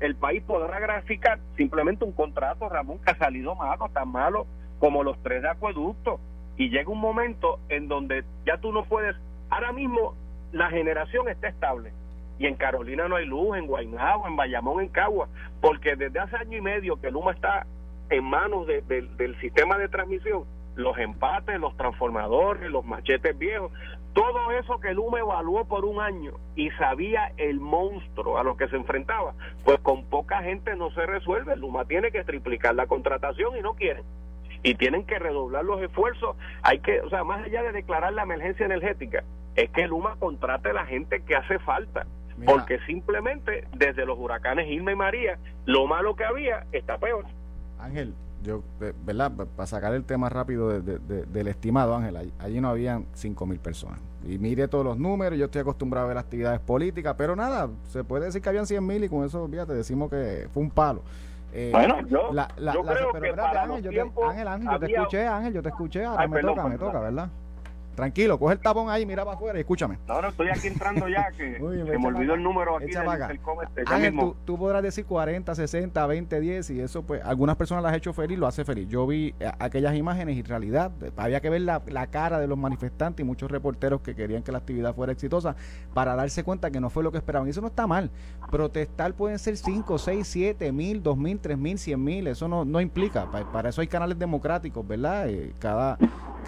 [0.00, 4.46] el país podrá graficar simplemente un contrato, Ramón, que ha salido malo, tan malo
[4.78, 6.20] como los tres de acueducto.
[6.56, 9.16] Y llega un momento en donde ya tú no puedes,
[9.50, 10.14] ahora mismo
[10.52, 11.92] la generación está estable.
[12.38, 15.28] Y en Carolina no hay luz, en Guaynabo, en Bayamón, en Cagua,
[15.60, 17.66] porque desde hace año y medio que Luma está
[18.10, 20.44] en manos del sistema de transmisión,
[20.78, 23.72] los empates, los transformadores, los machetes viejos,
[24.12, 28.68] todo eso que Luma evaluó por un año y sabía el monstruo a lo que
[28.68, 31.56] se enfrentaba, pues con poca gente no se resuelve.
[31.56, 34.04] Luma tiene que triplicar la contratación y no quieren.
[34.62, 36.36] Y tienen que redoblar los esfuerzos.
[36.62, 39.24] Hay que, o sea, más allá de declarar la emergencia energética,
[39.56, 42.06] es que Luma contrate a la gente que hace falta.
[42.46, 47.24] Porque simplemente desde los huracanes Irma y María, lo malo que había está peor.
[47.80, 48.62] Ángel, yo,
[49.04, 49.32] ¿verdad?
[49.32, 54.00] Para sacar el tema rápido del estimado, Ángel, allí, no habían 5 mil personas.
[54.26, 58.04] Y mire todos los números, yo estoy acostumbrado a ver actividades políticas, pero nada, se
[58.04, 61.02] puede decir que habían 100 mil y con eso, fíjate, decimos que fue un palo.
[61.52, 65.62] Eh, bueno, yo, creo que Ángel, yo te, Ángel, Ángel, yo te escuché, Ángel, yo
[65.62, 67.30] te escuché, ahora me toca, me toca, ¿verdad?
[67.98, 69.98] Tranquilo, coge el tapón ahí, mira para afuera y escúchame.
[70.06, 73.08] No, no, estoy aquí entrando ya, que, me, olvidó el número aquí del,
[73.88, 77.96] Ángel, tú, podrás decir 40, 60, 20, 10 y eso pues algunas personas las ha
[77.96, 78.88] hecho feliz, lo hace feliz.
[78.88, 82.38] Yo vi eh, aquellas imágenes y en realidad eh, había que ver la, la, cara
[82.38, 85.56] de los manifestantes y muchos reporteros que querían que la actividad fuera exitosa
[85.92, 87.48] para darse cuenta que no fue lo que esperaban.
[87.48, 88.12] Y eso no está mal.
[88.48, 92.64] Protestar pueden ser 5, 6, 7 mil, 2 mil, 3 mil, 100 mil, eso no,
[92.64, 93.28] no implica.
[93.28, 95.28] Para, eso hay canales democráticos, ¿verdad?
[95.28, 95.98] Eh, cada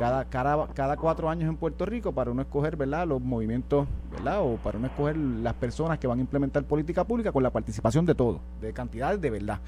[0.01, 3.07] cada, cada, cada cuatro años en Puerto Rico para uno escoger ¿verdad?
[3.07, 4.43] los movimientos ¿verdad?
[4.43, 8.07] o para uno escoger las personas que van a implementar política pública con la participación
[8.07, 9.61] de todos, de cantidades de verdad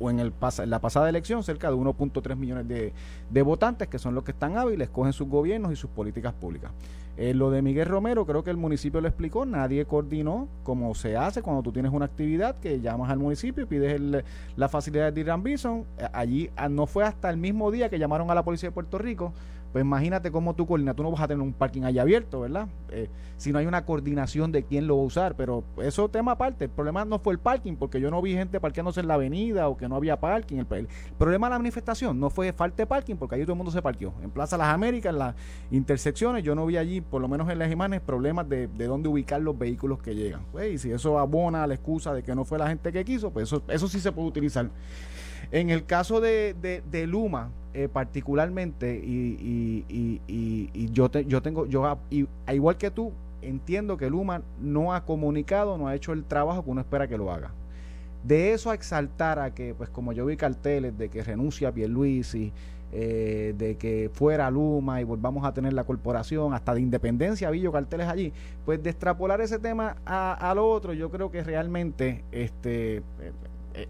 [0.00, 0.32] o en, el
[0.66, 2.92] la pasada elección cerca de 1.3 millones de,
[3.30, 6.70] de, votantes que son los que están hábiles, cogen sus gobiernos y sus políticas públicas.
[7.16, 11.16] Eh, lo de Miguel Romero, creo que el municipio lo explicó, nadie coordinó como se
[11.16, 14.24] hace cuando tú tienes una actividad que llamas al municipio y pides
[14.56, 15.84] la facilidad de Irán Bison.
[15.98, 18.72] Eh, allí ah, no fue hasta el mismo día que llamaron a la policía de
[18.72, 19.34] Puerto Rico
[19.72, 22.68] Pues imagínate cómo tú coordinas, tú no vas a tener un parking allá abierto, ¿verdad?
[22.90, 23.08] Eh,
[23.38, 26.66] si no hay una coordinación de quién lo va a usar, pero eso tema aparte,
[26.66, 29.68] el problema no fue el parking, porque yo no vi gente parqueándose en la avenida
[29.68, 30.58] o que no había parking.
[30.58, 33.72] El, problema de la manifestación no fue falta de parking, porque allí todo el mundo
[33.72, 34.12] se parqueó.
[34.22, 35.34] En Plaza Las Américas, en las
[35.70, 39.08] intersecciones, yo no vi allí, por lo menos en las imágenes, problemas de, de dónde
[39.08, 40.44] ubicar los vehículos que llegan.
[40.52, 43.04] Pues, y si eso abona a la excusa de que no fue la gente que
[43.04, 44.68] quiso, pues eso, eso sí se puede utilizar.
[45.52, 46.54] En el caso de,
[46.90, 51.98] de, Luma, eh, particularmente, y, y, y, y, yo, te, yo tengo, yo,
[52.50, 53.12] igual que tú,
[53.42, 57.18] entiendo que Luma no ha comunicado, no ha hecho el trabajo que uno espera que
[57.18, 57.52] lo haga.
[58.24, 61.72] De eso a exaltar a que, pues como yo vi carteles de que renuncia a
[61.72, 62.50] Pierluisi,
[62.90, 67.60] eh, de que fuera Luma y volvamos a tener la corporación, hasta de independencia vi
[67.60, 68.32] yo carteles allí,
[68.64, 73.02] pues de extrapolar ese tema a, a lo otro, yo creo que realmente este eh,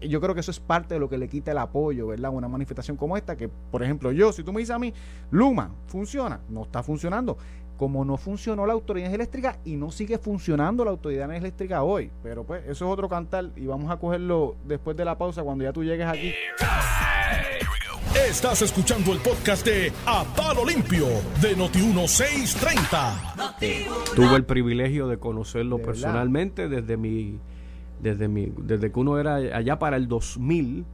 [0.01, 2.31] yo creo que eso es parte de lo que le quita el apoyo, ¿verdad?
[2.33, 4.93] Una manifestación como esta, que por ejemplo yo, si tú me dices a mí,
[5.31, 7.37] Luma, funciona, no está funcionando,
[7.77, 12.11] como no funcionó la autoridad eléctrica y no sigue funcionando la autoridad eléctrica hoy.
[12.21, 15.63] Pero pues eso es otro cantar y vamos a cogerlo después de la pausa cuando
[15.63, 16.33] ya tú llegues aquí.
[18.29, 21.07] Estás escuchando el podcast de A Palo Limpio
[21.41, 24.15] de Noti1630.
[24.15, 27.39] Tuve el privilegio de conocerlo personalmente desde mi
[28.03, 30.85] desde, mi, desde que uno era allá para el 2000,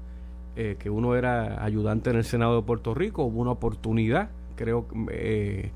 [0.56, 4.86] eh, que uno era ayudante en el Senado de Puerto Rico, hubo una oportunidad, creo,
[5.12, 5.72] eh,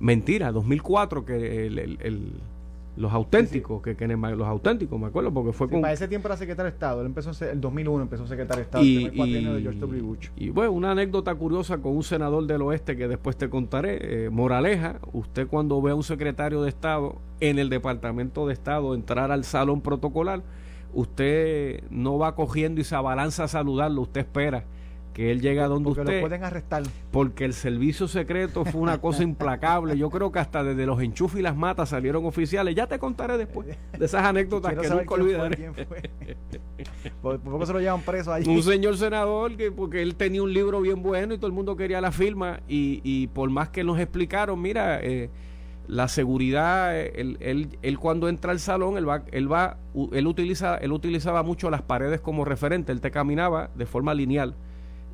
[0.00, 2.32] mentira, 2004, que el,
[2.96, 5.80] los auténticos, que, que los auténticos, me acuerdo, porque fue con...
[5.80, 8.84] Para ese tiempo era secretario de Estado, él empezó el 2001 empezó secretario de Estado,
[8.84, 10.02] y, de George W.
[10.02, 10.28] Bush.
[10.36, 14.30] Y bueno, una anécdota curiosa con un senador del oeste que después te contaré, eh,
[14.30, 19.30] Moraleja, usted cuando ve a un secretario de Estado en el Departamento de Estado entrar
[19.30, 20.42] al salón protocolar,
[20.92, 24.64] usted no va cogiendo y se abalanza a saludarlo, usted espera
[25.12, 26.14] que él llegue a donde porque usted.
[26.14, 26.82] lo pueden arrestar.
[27.10, 29.96] Porque el servicio secreto fue una cosa implacable.
[29.96, 32.74] Yo creo que hasta desde los enchufes y las matas salieron oficiales.
[32.74, 35.70] Ya te contaré después de esas anécdotas que nunca olvidaré.
[37.22, 38.44] ¿Por, poco se lo llevan preso ahí?
[38.46, 41.76] Un señor senador que porque él tenía un libro bien bueno y todo el mundo
[41.76, 45.30] quería la firma y, y por más que nos explicaron, mira, eh,
[45.88, 47.36] la seguridad, él,
[47.82, 49.78] él, cuando entra al salón, él va, él va,
[50.12, 54.54] él utiliza, él utilizaba mucho las paredes como referente, él te caminaba de forma lineal.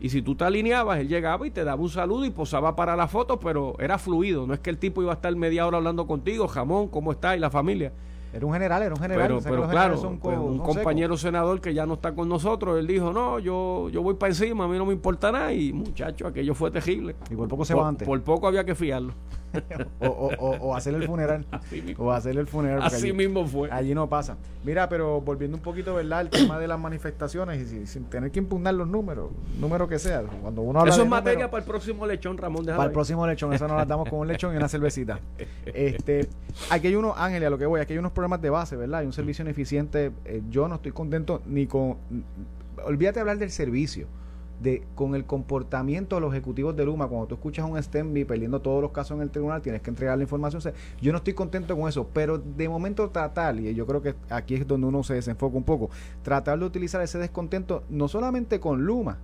[0.00, 2.94] Y si tú te alineabas, él llegaba y te daba un saludo y posaba para
[2.94, 5.78] la foto, pero era fluido, no es que el tipo iba a estar media hora
[5.78, 7.37] hablando contigo, jamón, ¿cómo está?
[7.37, 7.92] Y la familia.
[8.33, 9.38] Era un general, era un general.
[9.42, 13.38] Pero, claro, pues, un compañero senador que ya no está con nosotros, él dijo, no,
[13.38, 15.52] yo, yo voy para encima, a mí no me importa nada.
[15.52, 17.16] Y muchacho, aquello fue terrible.
[17.31, 18.07] Y por poco se va antes.
[18.07, 19.14] Por poco había que fiarlo.
[20.01, 21.47] o, o, o, hacer el funeral.
[21.99, 22.83] o hacer el funeral.
[22.83, 23.71] Así mismo fue.
[23.71, 24.37] Allí no pasa.
[24.65, 26.23] Mira, pero volviendo un poquito, ¿verdad?
[26.23, 30.23] El tema de las manifestaciones y sin, tener que impugnar los números, número que sea.
[30.23, 32.67] Cuando uno Eso es materia para el próximo lechón, Ramón.
[32.67, 35.21] Para el próximo lechón, eso nos la damos con un lechón y una cervecita.
[35.67, 36.29] este,
[36.71, 39.01] aquí hay unos, Ángel, a lo que voy, aquí hay unos problemas de base, ¿verdad?
[39.01, 40.13] Hay un servicio ineficiente.
[40.25, 41.97] Eh, yo no estoy contento ni con.
[42.85, 44.07] Olvídate de hablar del servicio
[44.61, 48.61] de con el comportamiento de los ejecutivos de Luma, cuando tú escuchas un Stenby perdiendo
[48.61, 50.62] todos los casos en el tribunal, tienes que entregar la información.
[51.01, 54.55] yo no estoy contento con eso, pero de momento tratar, y yo creo que aquí
[54.55, 55.90] es donde uno se desenfoca un poco,
[56.23, 59.18] tratar de utilizar ese descontento no solamente con Luma,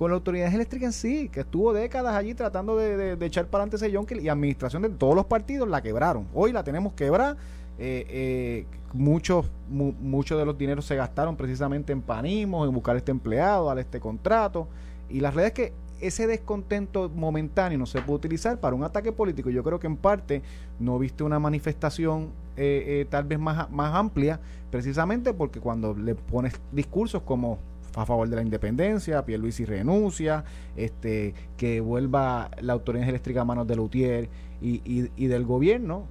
[0.00, 3.92] con la autoridad eléctrica sí, que estuvo décadas allí tratando de, echar para adelante ese
[3.92, 6.26] yonkel y administración de todos los partidos la quebraron.
[6.32, 7.36] Hoy la tenemos quebrada.
[7.78, 13.10] Eh, eh, muchos muchos de los dineros se gastaron precisamente en panismos, en buscar este
[13.10, 14.68] empleado, a este contrato.
[15.10, 19.12] Y la realidad es que ese descontento momentáneo no se puede utilizar para un ataque
[19.12, 19.50] político.
[19.50, 20.40] Yo creo que en parte
[20.78, 26.14] no viste una manifestación eh, eh, tal vez más, más amplia, precisamente porque cuando le
[26.14, 27.58] pones discursos como
[27.94, 30.44] a favor de la independencia, Pierluisi renuncia,
[30.76, 34.28] este, que vuelva la autoridad eléctrica a manos de Lutier
[34.60, 36.04] y, y, y del gobierno,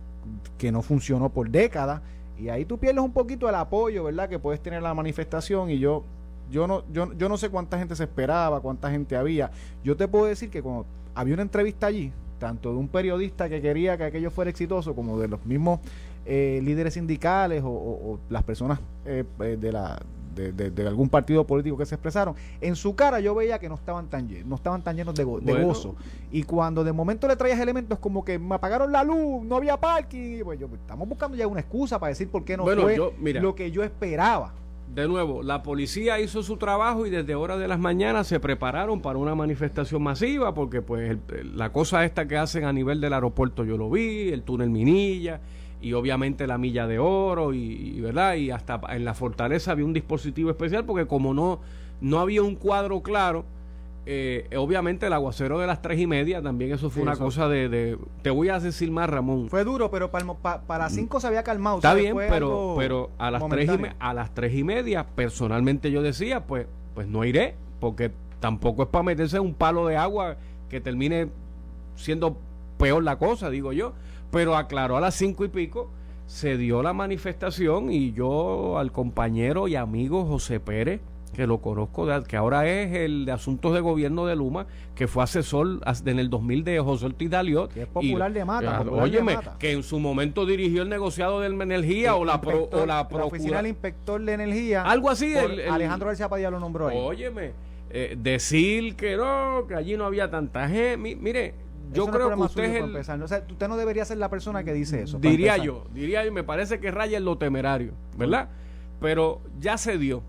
[0.57, 2.01] que no funcionó por décadas,
[2.39, 4.29] y ahí tú pierdes un poquito el apoyo, ¿verdad?
[4.29, 5.69] Que puedes tener la manifestación.
[5.69, 6.03] Y yo,
[6.49, 9.51] yo no, yo, yo no sé cuánta gente se esperaba, cuánta gente había.
[9.83, 13.61] Yo te puedo decir que cuando había una entrevista allí, tanto de un periodista que
[13.61, 15.81] quería que aquello fuera exitoso, como de los mismos
[16.25, 20.01] eh, líderes sindicales o, las personas eh, eh, de la
[20.51, 24.07] de, algún partido político que se expresaron, en su cara yo veía que no estaban
[24.07, 25.95] tan, no estaban tan llenos de, gozo.
[26.31, 29.77] Y cuando de momento le traías elementos como que me apagaron la luz, no había
[29.77, 32.97] parking, pues yo, estamos buscando ya una excusa para decir por qué no fue
[33.33, 34.53] lo que yo esperaba.
[34.93, 39.01] De nuevo, la policía hizo su trabajo y desde horas de las mañanas se prepararon
[39.01, 41.15] para una manifestación masiva porque pues
[41.53, 45.41] la cosa esta que hacen a nivel del aeropuerto yo lo vi, el túnel Minilla,
[45.81, 49.93] y obviamente la milla de oro y, verdad y hasta en la fortaleza había un
[49.93, 51.59] dispositivo especial porque como no
[52.01, 53.45] no había un cuadro claro
[54.11, 57.95] eh, obviamente el aguacero de las tres y media, también eso fue una cosa de,
[58.23, 59.49] Te voy a decir más, Ramón.
[59.49, 60.25] Fue duro, pero para,
[60.61, 61.75] para, las cinco se había calmado.
[61.75, 66.01] Está bien, pero, pero a, las tres y a las tres y media, personalmente yo
[66.01, 66.65] decía, pues,
[66.95, 70.37] pues no iré, porque tampoco es para meterse un palo de agua
[70.69, 71.27] que termine
[71.95, 72.35] siendo
[72.79, 73.93] peor la cosa, digo yo.
[74.31, 75.89] Pero aclaró a las cinco y pico,
[76.27, 81.01] se dio la manifestación y yo al compañero y amigo José Pérez,
[81.35, 85.23] que lo conozco, que ahora es el de Asuntos de Gobierno de Luma, que fue
[85.23, 87.71] asesor en el 2000 de José Ortiz Daliot.
[87.71, 88.81] Que es popular de Mata.
[88.81, 93.01] óyeme, que en su momento dirigió el negociado de energía o la, pro, o la,
[93.01, 94.83] oficina del inspector de energía.
[94.83, 95.33] Algo así.
[95.35, 96.97] Alejandro García Padilla lo nombró ahí.
[96.99, 97.53] Óyeme,
[97.89, 101.15] eh, decir que no, que allí no había tanta gente.
[101.15, 101.55] mire,
[101.91, 102.83] yo creo que usted
[103.49, 105.19] usted no debería ser la persona que dice eso.
[105.19, 108.49] Diría yo, diría yo, me parece que raya en lo temerario, ¿verdad?
[108.99, 110.21] Pero ya se dio.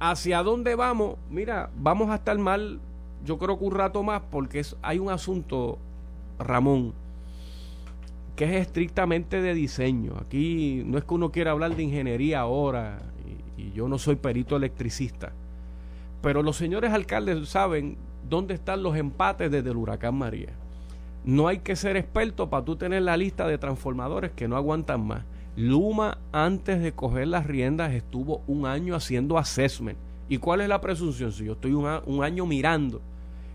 [0.00, 1.16] ¿Hacia dónde vamos?
[1.30, 2.78] Mira, vamos a estar mal,
[3.24, 5.78] yo creo que un rato más, porque es, hay un asunto,
[6.38, 6.92] Ramón,
[8.36, 10.14] que es estrictamente de diseño.
[10.20, 12.98] Aquí no es que uno quiera hablar de ingeniería ahora,
[13.56, 15.32] y, y yo no soy perito electricista,
[16.22, 17.96] pero los señores alcaldes saben
[18.28, 20.50] dónde están los empates desde el huracán María.
[21.24, 25.06] No hay que ser experto para tú tener la lista de transformadores que no aguantan
[25.06, 25.24] más.
[25.56, 29.98] Luma antes de coger las riendas estuvo un año haciendo assessment.
[30.28, 31.32] ¿Y cuál es la presunción?
[31.32, 33.00] Si yo estoy un, año mirando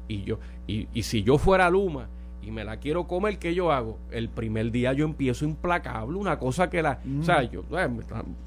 [0.08, 2.08] y yo y, y, si yo fuera Luma
[2.42, 3.98] y me la quiero comer, ¿qué yo hago?
[4.12, 7.00] El primer día yo empiezo implacable, una cosa que la...
[7.22, 7.50] O, sea, mm.
[7.52, 7.90] yo, eh,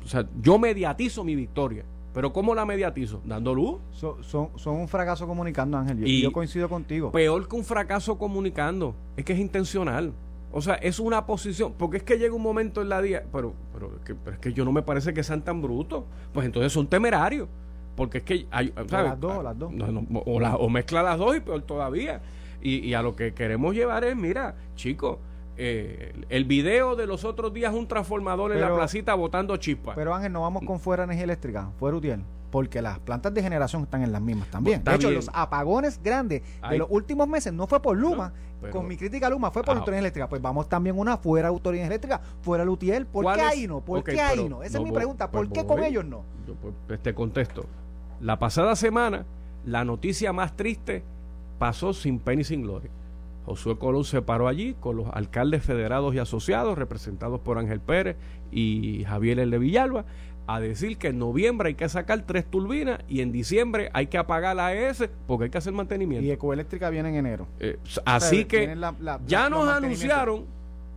[0.04, 1.84] o sea, yo mediatizo mi victoria.
[2.16, 3.20] Pero ¿cómo la mediatizo?
[3.26, 3.78] ¿Dando luz?
[3.90, 6.08] son, son, un fracaso comunicando, Ángel.
[6.08, 7.12] y yo coincido contigo.
[7.12, 8.94] Peor que un fracaso comunicando.
[9.18, 10.14] Es que es intencional.
[10.50, 13.52] O sea, es una posición, porque es que llega un momento en la día, pero,
[13.70, 13.90] pero,
[14.32, 17.48] es que yo no me parece que sean tan brutos, pues entonces son temerarios,
[17.96, 19.70] porque es que hay, Las dos, las dos.
[20.24, 22.22] o, o, mezcla las dos y peor todavía.
[22.62, 25.18] Y, y a lo que queremos llevar es, mira, chicos,
[25.56, 29.94] eh, el video de los otros días un transformador en la placita botando chispas.
[29.94, 33.82] Pero Ángel, no vamos con fuera energía eléctrica, fuera UTIEL porque las plantas de generación
[33.82, 34.82] están en las mismas también.
[34.82, 38.32] de hecho, los apagones grandes de los últimos meses no fue por Luma,
[38.70, 40.28] con mi crítica a Luma fue por autoridad eléctrica.
[40.28, 43.06] Pues vamos también una fuera autoridad eléctrica, fuera Lutiel.
[43.06, 43.80] ¿Por qué ahí no?
[43.80, 44.62] ¿Por qué ahí no?
[44.62, 45.30] Esa es mi pregunta.
[45.30, 46.24] ¿Por pues qué con ellos no?
[46.46, 46.54] Yo
[46.86, 47.66] pues, te contesto.
[48.20, 49.26] La pasada semana,
[49.64, 51.04] la noticia más triste
[51.58, 52.90] pasó sin pena y sin gloria.
[53.46, 58.16] Josué Colón se paró allí con los alcaldes federados y asociados, representados por Ángel Pérez
[58.50, 59.56] y Javier L.
[59.58, 60.04] Villalba,
[60.48, 64.18] a decir que en noviembre hay que sacar tres turbinas y en diciembre hay que
[64.18, 66.26] apagar la AES porque hay que hacer mantenimiento.
[66.26, 67.46] Y Ecoeléctrica viene en enero.
[67.60, 68.76] Eh, así que
[69.26, 70.44] ya nos anunciaron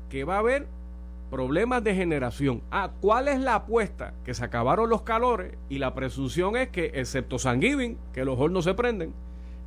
[0.09, 0.65] que va a haber
[1.29, 2.63] problemas de generación.
[2.71, 4.13] Ah, ¿cuál es la apuesta?
[4.25, 8.39] Que se acabaron los calores y la presunción es que, excepto San Giving, que los
[8.39, 9.13] hornos se prenden,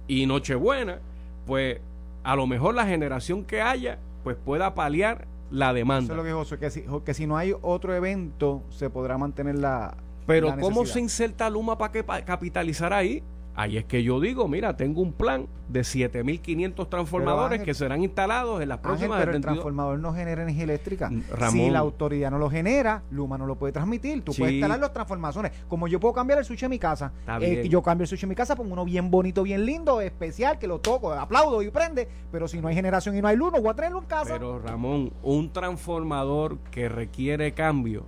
[0.09, 0.99] y Nochebuena,
[1.47, 1.79] pues
[2.25, 6.15] a lo mejor la generación que haya, pues pueda paliar la demanda.
[6.15, 9.57] Eso es lo que que si, que si no hay otro evento, se podrá mantener
[9.57, 9.97] la.
[10.27, 13.23] Pero, ¿cómo se inserta Luma para que capitalizar ahí?
[13.55, 18.63] Ahí es que yo digo, mira, tengo un plan de 7.500 transformadores que serán instalados
[18.63, 19.21] en las próximas...
[19.21, 21.11] pero el transformador no genera energía eléctrica.
[21.11, 24.23] Mm, si la autoridad no lo genera, Luma no lo puede transmitir.
[24.23, 25.53] Tú puedes instalar los transformadores.
[25.69, 27.13] Como yo puedo cambiar el switch en mi casa.
[27.41, 30.59] Eh, yo cambio el switch en mi casa, pongo uno bien bonito, bien lindo, especial,
[30.59, 32.09] que lo toco, aplaudo y prende.
[32.31, 34.35] Pero si no hay generación y no hay luz, no voy a traerlo en casa.
[34.35, 38.07] Pero Ramón, un transformador que requiere cambio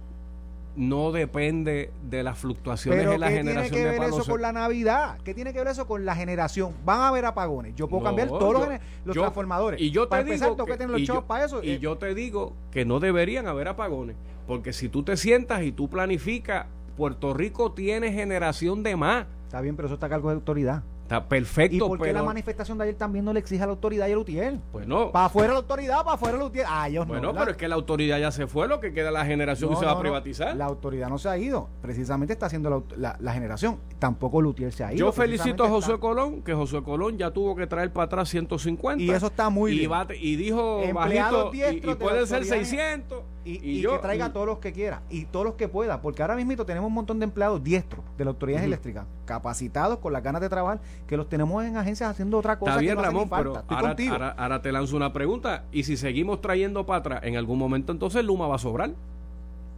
[0.77, 4.53] no depende de las fluctuaciones de la generación ¿Qué tiene que ver eso con la
[4.53, 5.19] Navidad?
[5.25, 6.75] ¿Qué tiene que ver eso con la generación?
[6.85, 7.75] Van a haber apagones.
[7.77, 8.69] Yo puedo cambiar todos
[9.05, 9.81] los, transformadores.
[9.81, 11.63] Y yo te digo que, los yo, para eso.
[11.63, 11.79] Y eh.
[11.79, 15.89] yo te digo que no deberían haber apagones, porque si tú te sientas y tú
[15.89, 19.27] planificas, Puerto Rico tiene generación de más.
[19.47, 20.83] Está bien, pero eso está a cargo de autoridad.
[21.05, 21.77] Está perfecto.
[21.77, 24.13] ¿Y por qué la manifestación de ayer también no le exige a la autoridad y
[24.13, 24.61] al UTIEL?
[24.73, 25.13] Pues no.
[25.13, 26.65] Para afuera la autoridad, para afuera el UTIEL.
[26.67, 29.27] Ah, ellos bueno, pero es que la autoridad ya se fue, lo que queda la
[29.27, 30.57] generación y se va a privatizar.
[30.57, 31.69] La autoridad no se ha ido.
[31.83, 33.81] Precisamente está haciendo la, generación.
[33.99, 35.07] Tampoco el UTIEL se ha ido.
[35.07, 39.03] Yo felicito a José Colón, que José Colón ya tuvo que traer para atrás 150.
[39.03, 39.91] Y eso está muy bien.
[40.19, 43.34] y dijo bajito, y, pueden ser 600.
[43.45, 46.35] Y, que traiga a todos los que quiera y todos los que pueda, porque ahora
[46.37, 50.41] mismo tenemos un montón de empleados diestros de la autoridad eléctrica, capacitados con las ganas
[50.41, 52.73] de trabajar, que los tenemos en agencias haciendo otra cosa.
[52.73, 55.65] Está bien, Ramón, pero ahora, te lanzo una pregunta.
[55.73, 58.93] ¿Y si seguimos trayendo para atrás, en algún momento entonces Luma va a sobrar?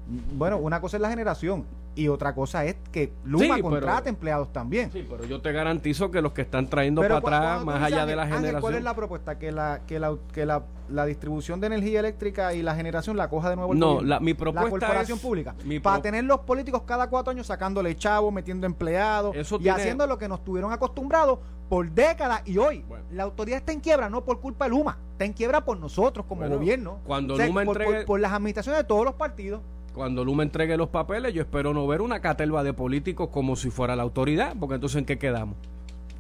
[0.07, 1.65] Bueno, una cosa es la generación.
[1.97, 4.93] y otra cosa es que Luma contrate empleados también.
[4.93, 8.15] Sí, pero yo te garantizo que los que están trayendo para atrás, más allá de
[8.15, 8.61] la generación.
[8.61, 9.39] ¿Cuál es la propuesta?
[9.39, 13.31] Que la que la que la, la, distribución de energía eléctrica y la generación la
[13.31, 15.55] coja de nuevo el No, la, mi propuesta la corporación pública.
[15.83, 20.29] para tener los políticos cada cuatro años sacándole chavos, metiendo empleados y haciendo lo que
[20.29, 21.39] nos tuvieron acostumbrados
[21.71, 25.25] por décadas y hoy la autoridad está en quiebra no por culpa de Luma, está
[25.25, 27.01] en quiebra por nosotros como gobierno.
[27.07, 28.05] Cuando Luma entregue...
[28.05, 29.63] por las administraciones de todos los partidos
[29.97, 33.71] cuando Luma entregue los papeles, yo espero no ver una catelba de políticos como si
[33.71, 35.57] fuera la autoridad, porque entonces ¿en qué quedamos?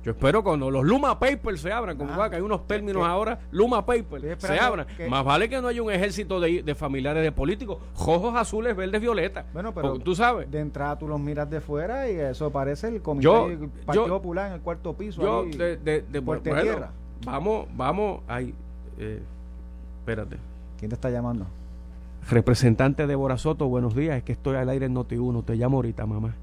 [0.02, 3.40] Yo espero cuando los Luma Papers se abran, como ah, que hay unos términos ahora,
[3.50, 4.86] Luma Papers se abran.
[5.10, 9.44] Más vale que no haya un ejército de, familiares de políticos, rojos, azules, verdes, violetas.
[9.52, 10.50] Bueno, pero tú sabes.
[10.50, 14.46] De entrada tú los miras de fuera y eso parece el comité del Partido Popular
[14.46, 15.20] en el cuarto piso.
[15.20, 16.92] Yo, de, de, de tierra.
[17.24, 18.54] Vamos, vamos, ahí.
[18.98, 19.20] Eh,
[20.00, 20.36] espérate.
[20.78, 21.46] ¿Quién te está llamando?
[22.28, 24.16] Representante de Borazoto, buenos días.
[24.16, 25.44] Es que estoy al aire en Noti1.
[25.44, 26.34] Te llamo ahorita, mamá.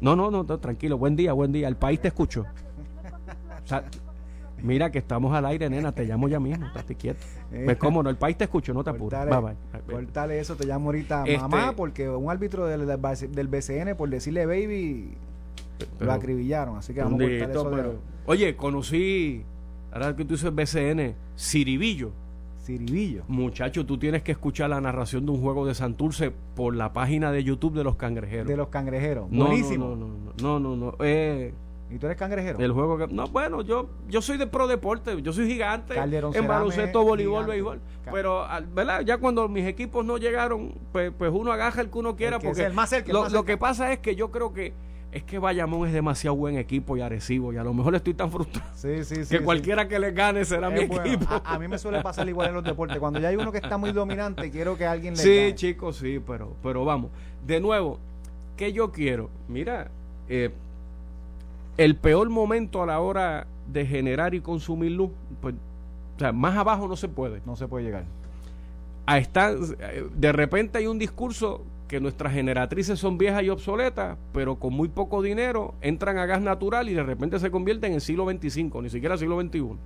[0.00, 0.98] No, no, no, tranquilo.
[0.98, 1.66] Buen día, buen día.
[1.66, 2.44] El país te escucho.
[4.62, 5.92] mira que estamos al aire, nena.
[5.92, 6.66] Te llamo ya mismo.
[6.66, 7.24] Estate quieto.
[7.50, 8.10] ¿Ves cómo no?
[8.10, 9.18] El país te escucho, no te apures.
[9.90, 14.44] Cortale, eso, te llamo ahorita este mamá, porque un árbitro del, del, BCN, por decirle
[14.44, 15.14] baby,
[16.00, 16.76] lo acribillaron.
[16.76, 17.94] Así que vamos a cortar eso.
[18.26, 19.42] Oye, conocí,
[19.90, 22.12] ahora que tú dices BCN, Ciribillo
[22.64, 23.24] Ciribillo.
[23.28, 27.30] Muchacho, tú tienes que escuchar la narración de un juego de Santurce por la página
[27.30, 28.48] de YouTube de los cangrejeros.
[28.48, 29.30] De los cangrejeros.
[29.30, 29.94] No, Buenísimo.
[29.94, 30.08] No,
[30.40, 30.96] no, no, no.
[31.00, 31.52] Eh,
[31.90, 32.58] ¿Y tú eres cangrejero?
[32.58, 33.06] El juego que.
[33.06, 37.80] No, bueno, yo, yo soy de pro deporte, yo soy gigante en baloncesto, voleibol, béisbol.
[38.10, 39.02] Pero, ¿verdad?
[39.02, 42.38] Ya cuando mis equipos no llegaron, pues, pues uno agaja el que uno quiera.
[42.38, 42.94] porque más
[43.30, 44.72] lo que pasa es que yo creo que
[45.14, 48.32] es que Bayamón es demasiado buen equipo y agresivo y a lo mejor estoy tan
[48.32, 48.68] frustrado
[49.30, 51.26] que cualquiera que le gane será mi equipo.
[51.44, 52.98] A, mí me suele pasar igual en los deportes.
[52.98, 56.20] Cuando ya hay uno que está muy dominante, quiero que alguien le Sí, chicos, sí,
[56.26, 57.12] pero, pero vamos.
[57.46, 58.00] De nuevo,
[58.56, 59.30] ¿qué yo quiero?
[59.46, 59.88] Mira,
[60.28, 60.50] eh,
[61.76, 65.54] el peor momento a la hora de generar y consumir luz, pues,
[66.16, 67.40] o sea, más abajo no se puede.
[67.46, 68.04] No se puede llegar.
[69.06, 74.56] A estar, de repente hay un discurso que nuestras generatrices son viejas y obsoletas, pero
[74.56, 78.24] con muy poco dinero entran a gas natural y de repente se convierten en siglo
[78.30, 79.76] XXV, ni siquiera siglo XXI.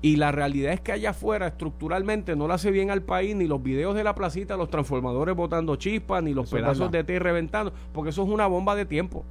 [0.00, 3.46] Y la realidad es que allá afuera estructuralmente no le hace bien al país ni
[3.46, 7.72] los videos de la placita, los transformadores botando chispas, ni los pedazos de té reventando,
[7.92, 9.24] porque eso es una bomba de tiempo.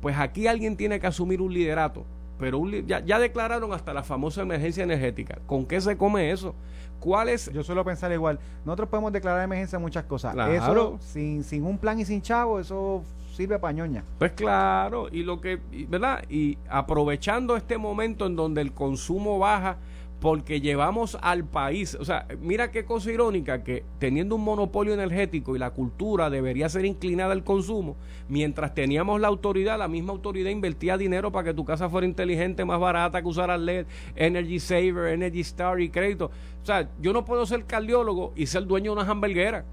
[0.00, 2.04] Pues aquí alguien tiene que asumir un liderato
[2.38, 5.38] pero ya, ya, declararon hasta la famosa emergencia energética.
[5.46, 6.54] ¿Con qué se come eso?
[7.00, 7.52] ¿Cuál es?
[7.52, 8.38] Yo suelo pensar igual.
[8.64, 10.34] Nosotros podemos declarar emergencia en muchas cosas.
[10.48, 13.02] Eso, sin, sin un plan y sin chavo, eso
[13.34, 14.04] sirve para ñoña.
[14.18, 16.24] Pues claro, y lo que, ¿verdad?
[16.28, 19.76] Y aprovechando este momento en donde el consumo baja,
[20.24, 25.54] porque llevamos al país, o sea, mira qué cosa irónica que teniendo un monopolio energético
[25.54, 27.94] y la cultura debería ser inclinada al consumo,
[28.30, 32.64] mientras teníamos la autoridad, la misma autoridad invertía dinero para que tu casa fuera inteligente,
[32.64, 33.84] más barata, que usara LED,
[34.16, 36.30] Energy Saver, Energy Star y crédito.
[36.62, 39.66] O sea, yo no puedo ser cardiólogo y ser dueño de una hamburguera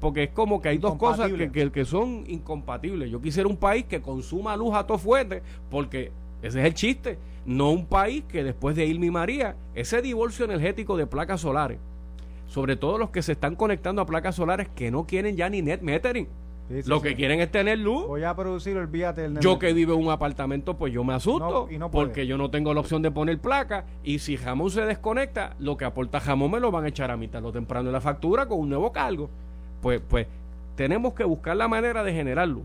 [0.00, 3.08] porque es como que hay dos cosas que, que, son incompatibles.
[3.08, 6.10] Yo quisiera un país que consuma luz a todo fuerte, porque
[6.42, 10.44] ese es el chiste no un país que después de Irma y María, ese divorcio
[10.44, 11.78] energético de placas solares,
[12.46, 15.62] sobre todo los que se están conectando a placas solares que no quieren ya ni
[15.62, 16.28] net metering.
[16.86, 18.06] lo que quieren es tener luz.
[18.06, 21.68] Voy a producir, olvídate el Yo que vivo en un apartamento, pues yo me asusto.
[21.90, 23.84] porque yo no tengo la opción de poner placa.
[24.04, 27.16] Y si jamón se desconecta, lo que aporta jamón me lo van a echar a
[27.16, 29.28] mitad lo temprano en la factura con un nuevo cargo.
[29.80, 30.26] Pues, pues
[30.76, 32.64] tenemos que buscar la manera de generar luz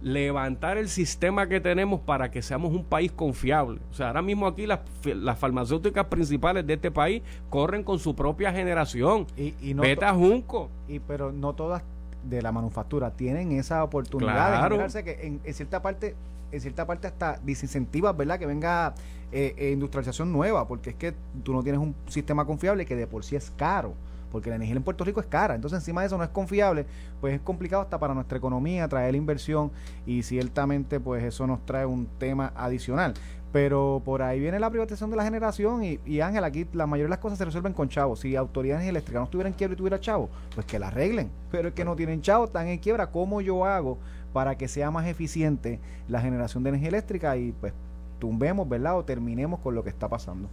[0.00, 3.80] levantar el sistema que tenemos para que seamos un país confiable.
[3.90, 8.14] O sea, ahora mismo aquí las, las farmacéuticas principales de este país corren con su
[8.14, 9.26] propia generación.
[9.36, 10.70] Y, y no Beta Junco.
[10.86, 11.82] Y, pero no todas
[12.22, 16.14] de la manufactura tienen esa oportunidad de generarse que en, cierta parte
[16.50, 18.38] en cierta parte hasta desincentivas, ¿verdad?
[18.38, 18.94] Que venga
[19.32, 23.06] eh, eh, industrialización nueva, porque es que tú no tienes un sistema confiable que de
[23.06, 23.94] por sí es caro
[24.30, 25.54] porque la energía en Puerto Rico es cara.
[25.54, 26.86] Entonces, encima de eso no es confiable,
[27.20, 29.70] pues es complicado hasta para nuestra economía traer la inversión
[30.06, 33.14] y ciertamente pues eso nos trae un tema adicional.
[33.50, 37.10] Pero por ahí viene la privatización de la generación y, Ángel, aquí la mayoría de
[37.10, 38.20] las cosas se resuelven con chavos.
[38.20, 41.30] Si autoridades eléctricas no estuvieran en quiebra y tuviera chavos, pues que la arreglen.
[41.50, 43.06] Pero es que no tienen chavos, están en quiebra.
[43.10, 43.98] ¿Cómo yo hago
[44.34, 47.72] para que sea más eficiente la generación de energía eléctrica y pues
[48.18, 48.98] tumbemos, ¿verdad?
[48.98, 50.50] O terminemos con lo que está pasando.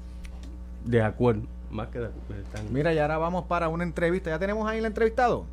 [0.86, 1.41] De acuerdo.
[1.71, 2.07] Más que
[2.71, 4.29] Mira, y ahora vamos para una entrevista.
[4.29, 5.45] ¿Ya tenemos ahí el entrevistado?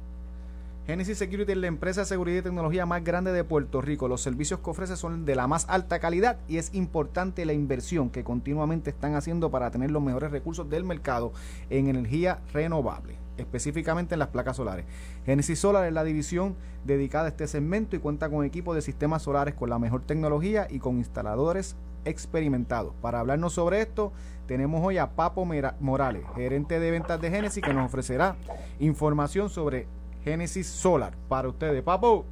[0.86, 4.08] Genesis Security es la empresa de seguridad y tecnología más grande de Puerto Rico.
[4.08, 8.10] Los servicios que ofrece son de la más alta calidad y es importante la inversión
[8.10, 11.32] que continuamente están haciendo para tener los mejores recursos del mercado
[11.70, 13.16] en energía renovable.
[13.38, 14.84] específicamente en las placas solares.
[15.24, 16.54] Genesis Solar es la división
[16.84, 20.66] dedicada a este segmento y cuenta con equipos de sistemas solares con la mejor tecnología
[20.68, 21.74] y con instaladores
[22.05, 22.94] experimentados.
[23.00, 24.12] Para hablarnos sobre esto,
[24.46, 25.46] tenemos hoy a Papo
[25.80, 28.36] Morales, gerente de ventas de Genesis, que nos ofrecerá
[28.80, 29.86] información sobre
[30.24, 31.82] Genesis Solar para ustedes.
[31.82, 32.24] Papo.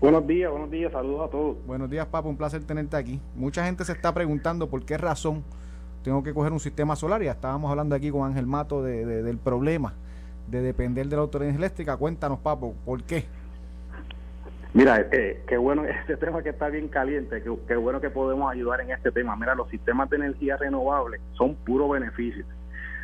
[0.00, 1.56] Buenos días, buenos días, saludos a todos.
[1.66, 3.20] Buenos días, Papo, un placer tenerte aquí.
[3.34, 5.44] Mucha gente se está preguntando por qué razón
[6.02, 7.22] tengo que coger un sistema solar.
[7.22, 9.94] Ya estábamos hablando aquí con Ángel Mato de, del problema
[10.48, 11.96] de depender de la autoridad eléctrica.
[11.96, 13.24] Cuéntanos, Papo, ¿por qué?
[14.74, 18.80] Mira, eh, qué bueno este tema que está bien caliente, qué, bueno que podemos ayudar
[18.80, 19.36] en este tema.
[19.36, 22.44] Mira, los sistemas de energía renovable son puro beneficio.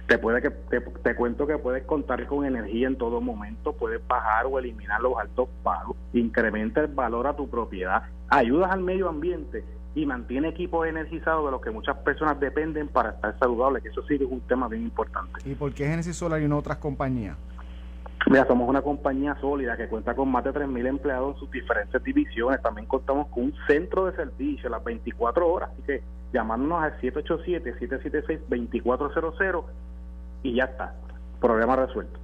[0.09, 4.47] Te, puede que, te, cuento que puedes contar con energía en todo momento, puedes bajar
[4.47, 9.65] o eliminar los altos pagos, incrementa el valor a tu propiedad, ayudas al medio ambiente
[9.95, 14.03] y mantiene equipos energizados de los que muchas personas dependen para estar saludables, que eso
[14.09, 15.39] sí es un tema bien importante.
[15.45, 17.37] ¿Y por qué Genesis Solar y no otras compañías?
[18.31, 22.01] Mira, somos una compañía sólida que cuenta con más de 3.000 empleados en sus diferentes
[22.05, 22.63] divisiones.
[22.63, 25.71] También contamos con un centro de servicio las 24 horas.
[25.73, 26.01] Así que
[26.33, 29.65] llamándonos al 787-776-2400
[30.45, 30.95] y ya está.
[31.41, 32.21] Problema resuelto.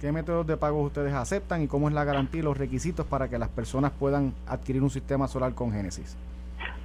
[0.00, 3.28] ¿Qué métodos de pago ustedes aceptan y cómo es la garantía y los requisitos para
[3.28, 6.16] que las personas puedan adquirir un sistema solar con Genesis?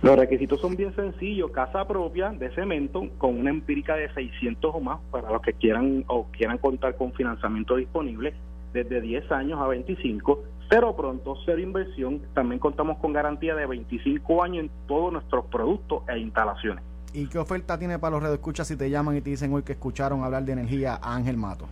[0.02, 4.80] Los requisitos son bien sencillos, casa propia de cemento con una empírica de 600 o
[4.80, 8.34] más para los que quieran o quieran contar con financiamiento disponible
[8.74, 12.20] desde 10 años a 25, cero pronto, cero inversión.
[12.34, 16.84] También contamos con garantía de 25 años en todos nuestros productos e instalaciones.
[17.14, 19.74] ¿Y qué oferta tiene para los redescuchas si te llaman y te dicen hoy que
[19.74, 21.68] escucharon hablar de energía a Ángel Mato?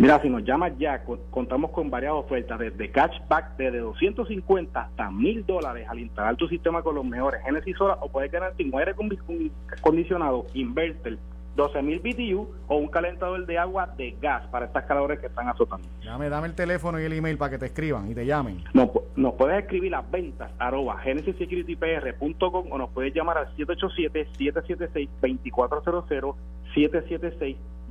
[0.00, 5.44] Mira, si nos llamas ya, contamos con varias ofertas, desde cashback desde 250 hasta 1000
[5.44, 8.94] dólares al instalar tu sistema con los mejores Genesis Solar o puedes ganarte un aire
[9.76, 11.18] acondicionado inverter
[11.54, 15.86] 12.000 BTU o un calentador de agua de gas para estas calores que están azotando.
[16.02, 18.64] Dame, dame el teléfono y el email para que te escriban y te llamen.
[18.72, 26.34] Nos, nos puedes escribir a ventas arroba genesissecuritypr.com o nos puedes llamar al 787-776-2400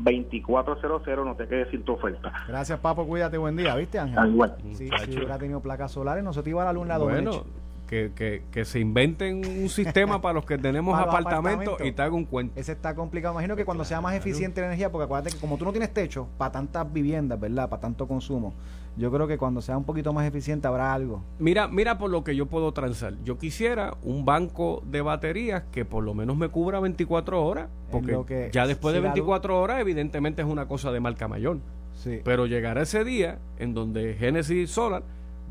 [0.03, 2.31] 776-2400 no te quedes sin tu oferta.
[2.47, 3.05] Gracias, Papo.
[3.05, 3.37] Cuídate.
[3.37, 3.75] Buen día.
[3.75, 4.33] ¿Viste, Ángel?
[4.33, 4.55] igual.
[4.73, 7.43] si hubiera tenido placas solares, no se te iba a la luna bueno,
[7.89, 12.25] que, que, se inventen un sistema para los que tenemos apartamentos, y te hago un
[12.25, 12.59] cuento.
[12.59, 13.33] Ese está complicado.
[13.33, 15.91] Imagino que cuando sea más eficiente la energía, porque acuérdate que como tú no tienes
[15.91, 17.67] techo para tantas viviendas, ¿verdad?
[17.67, 18.53] Para tanto consumo,
[18.95, 21.23] yo creo que cuando sea un poquito más eficiente habrá algo.
[21.39, 23.15] Mira, mira por lo que yo puedo transar.
[23.23, 28.49] Yo quisiera un banco de baterías que por lo menos me cubra 24 horas, porque
[28.51, 31.57] ya después de 24 horas evidentemente es una cosa de marca mayor.
[31.95, 32.21] Sí.
[32.23, 35.03] Pero llegará ese día en donde Genesis Solar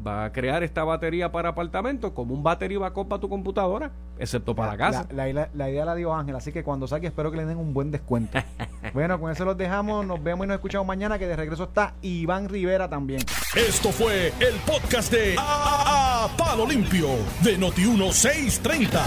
[0.07, 4.55] va a crear esta batería para apartamentos como un battery backup para tu computadora, excepto
[4.55, 5.09] para la, casa.
[5.13, 7.91] La, idea la dio Ángel, así que cuando saque espero que le den un buen
[7.91, 8.39] descuento.
[8.95, 11.95] bueno, con eso los dejamos, nos vemos y nos escuchamos mañana, que de regreso está
[12.03, 13.21] Iván Rivera también.
[13.55, 17.09] Esto fue el podcast de a, Palo Limpio
[17.43, 19.01] de Noti1630.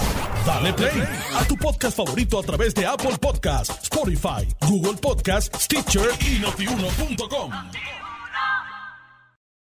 [0.46, 1.04] Dale play
[1.36, 7.52] a tu podcast favorito a través de Apple Podcasts, Spotify, Google Podcasts, Stitcher y notiuno.com.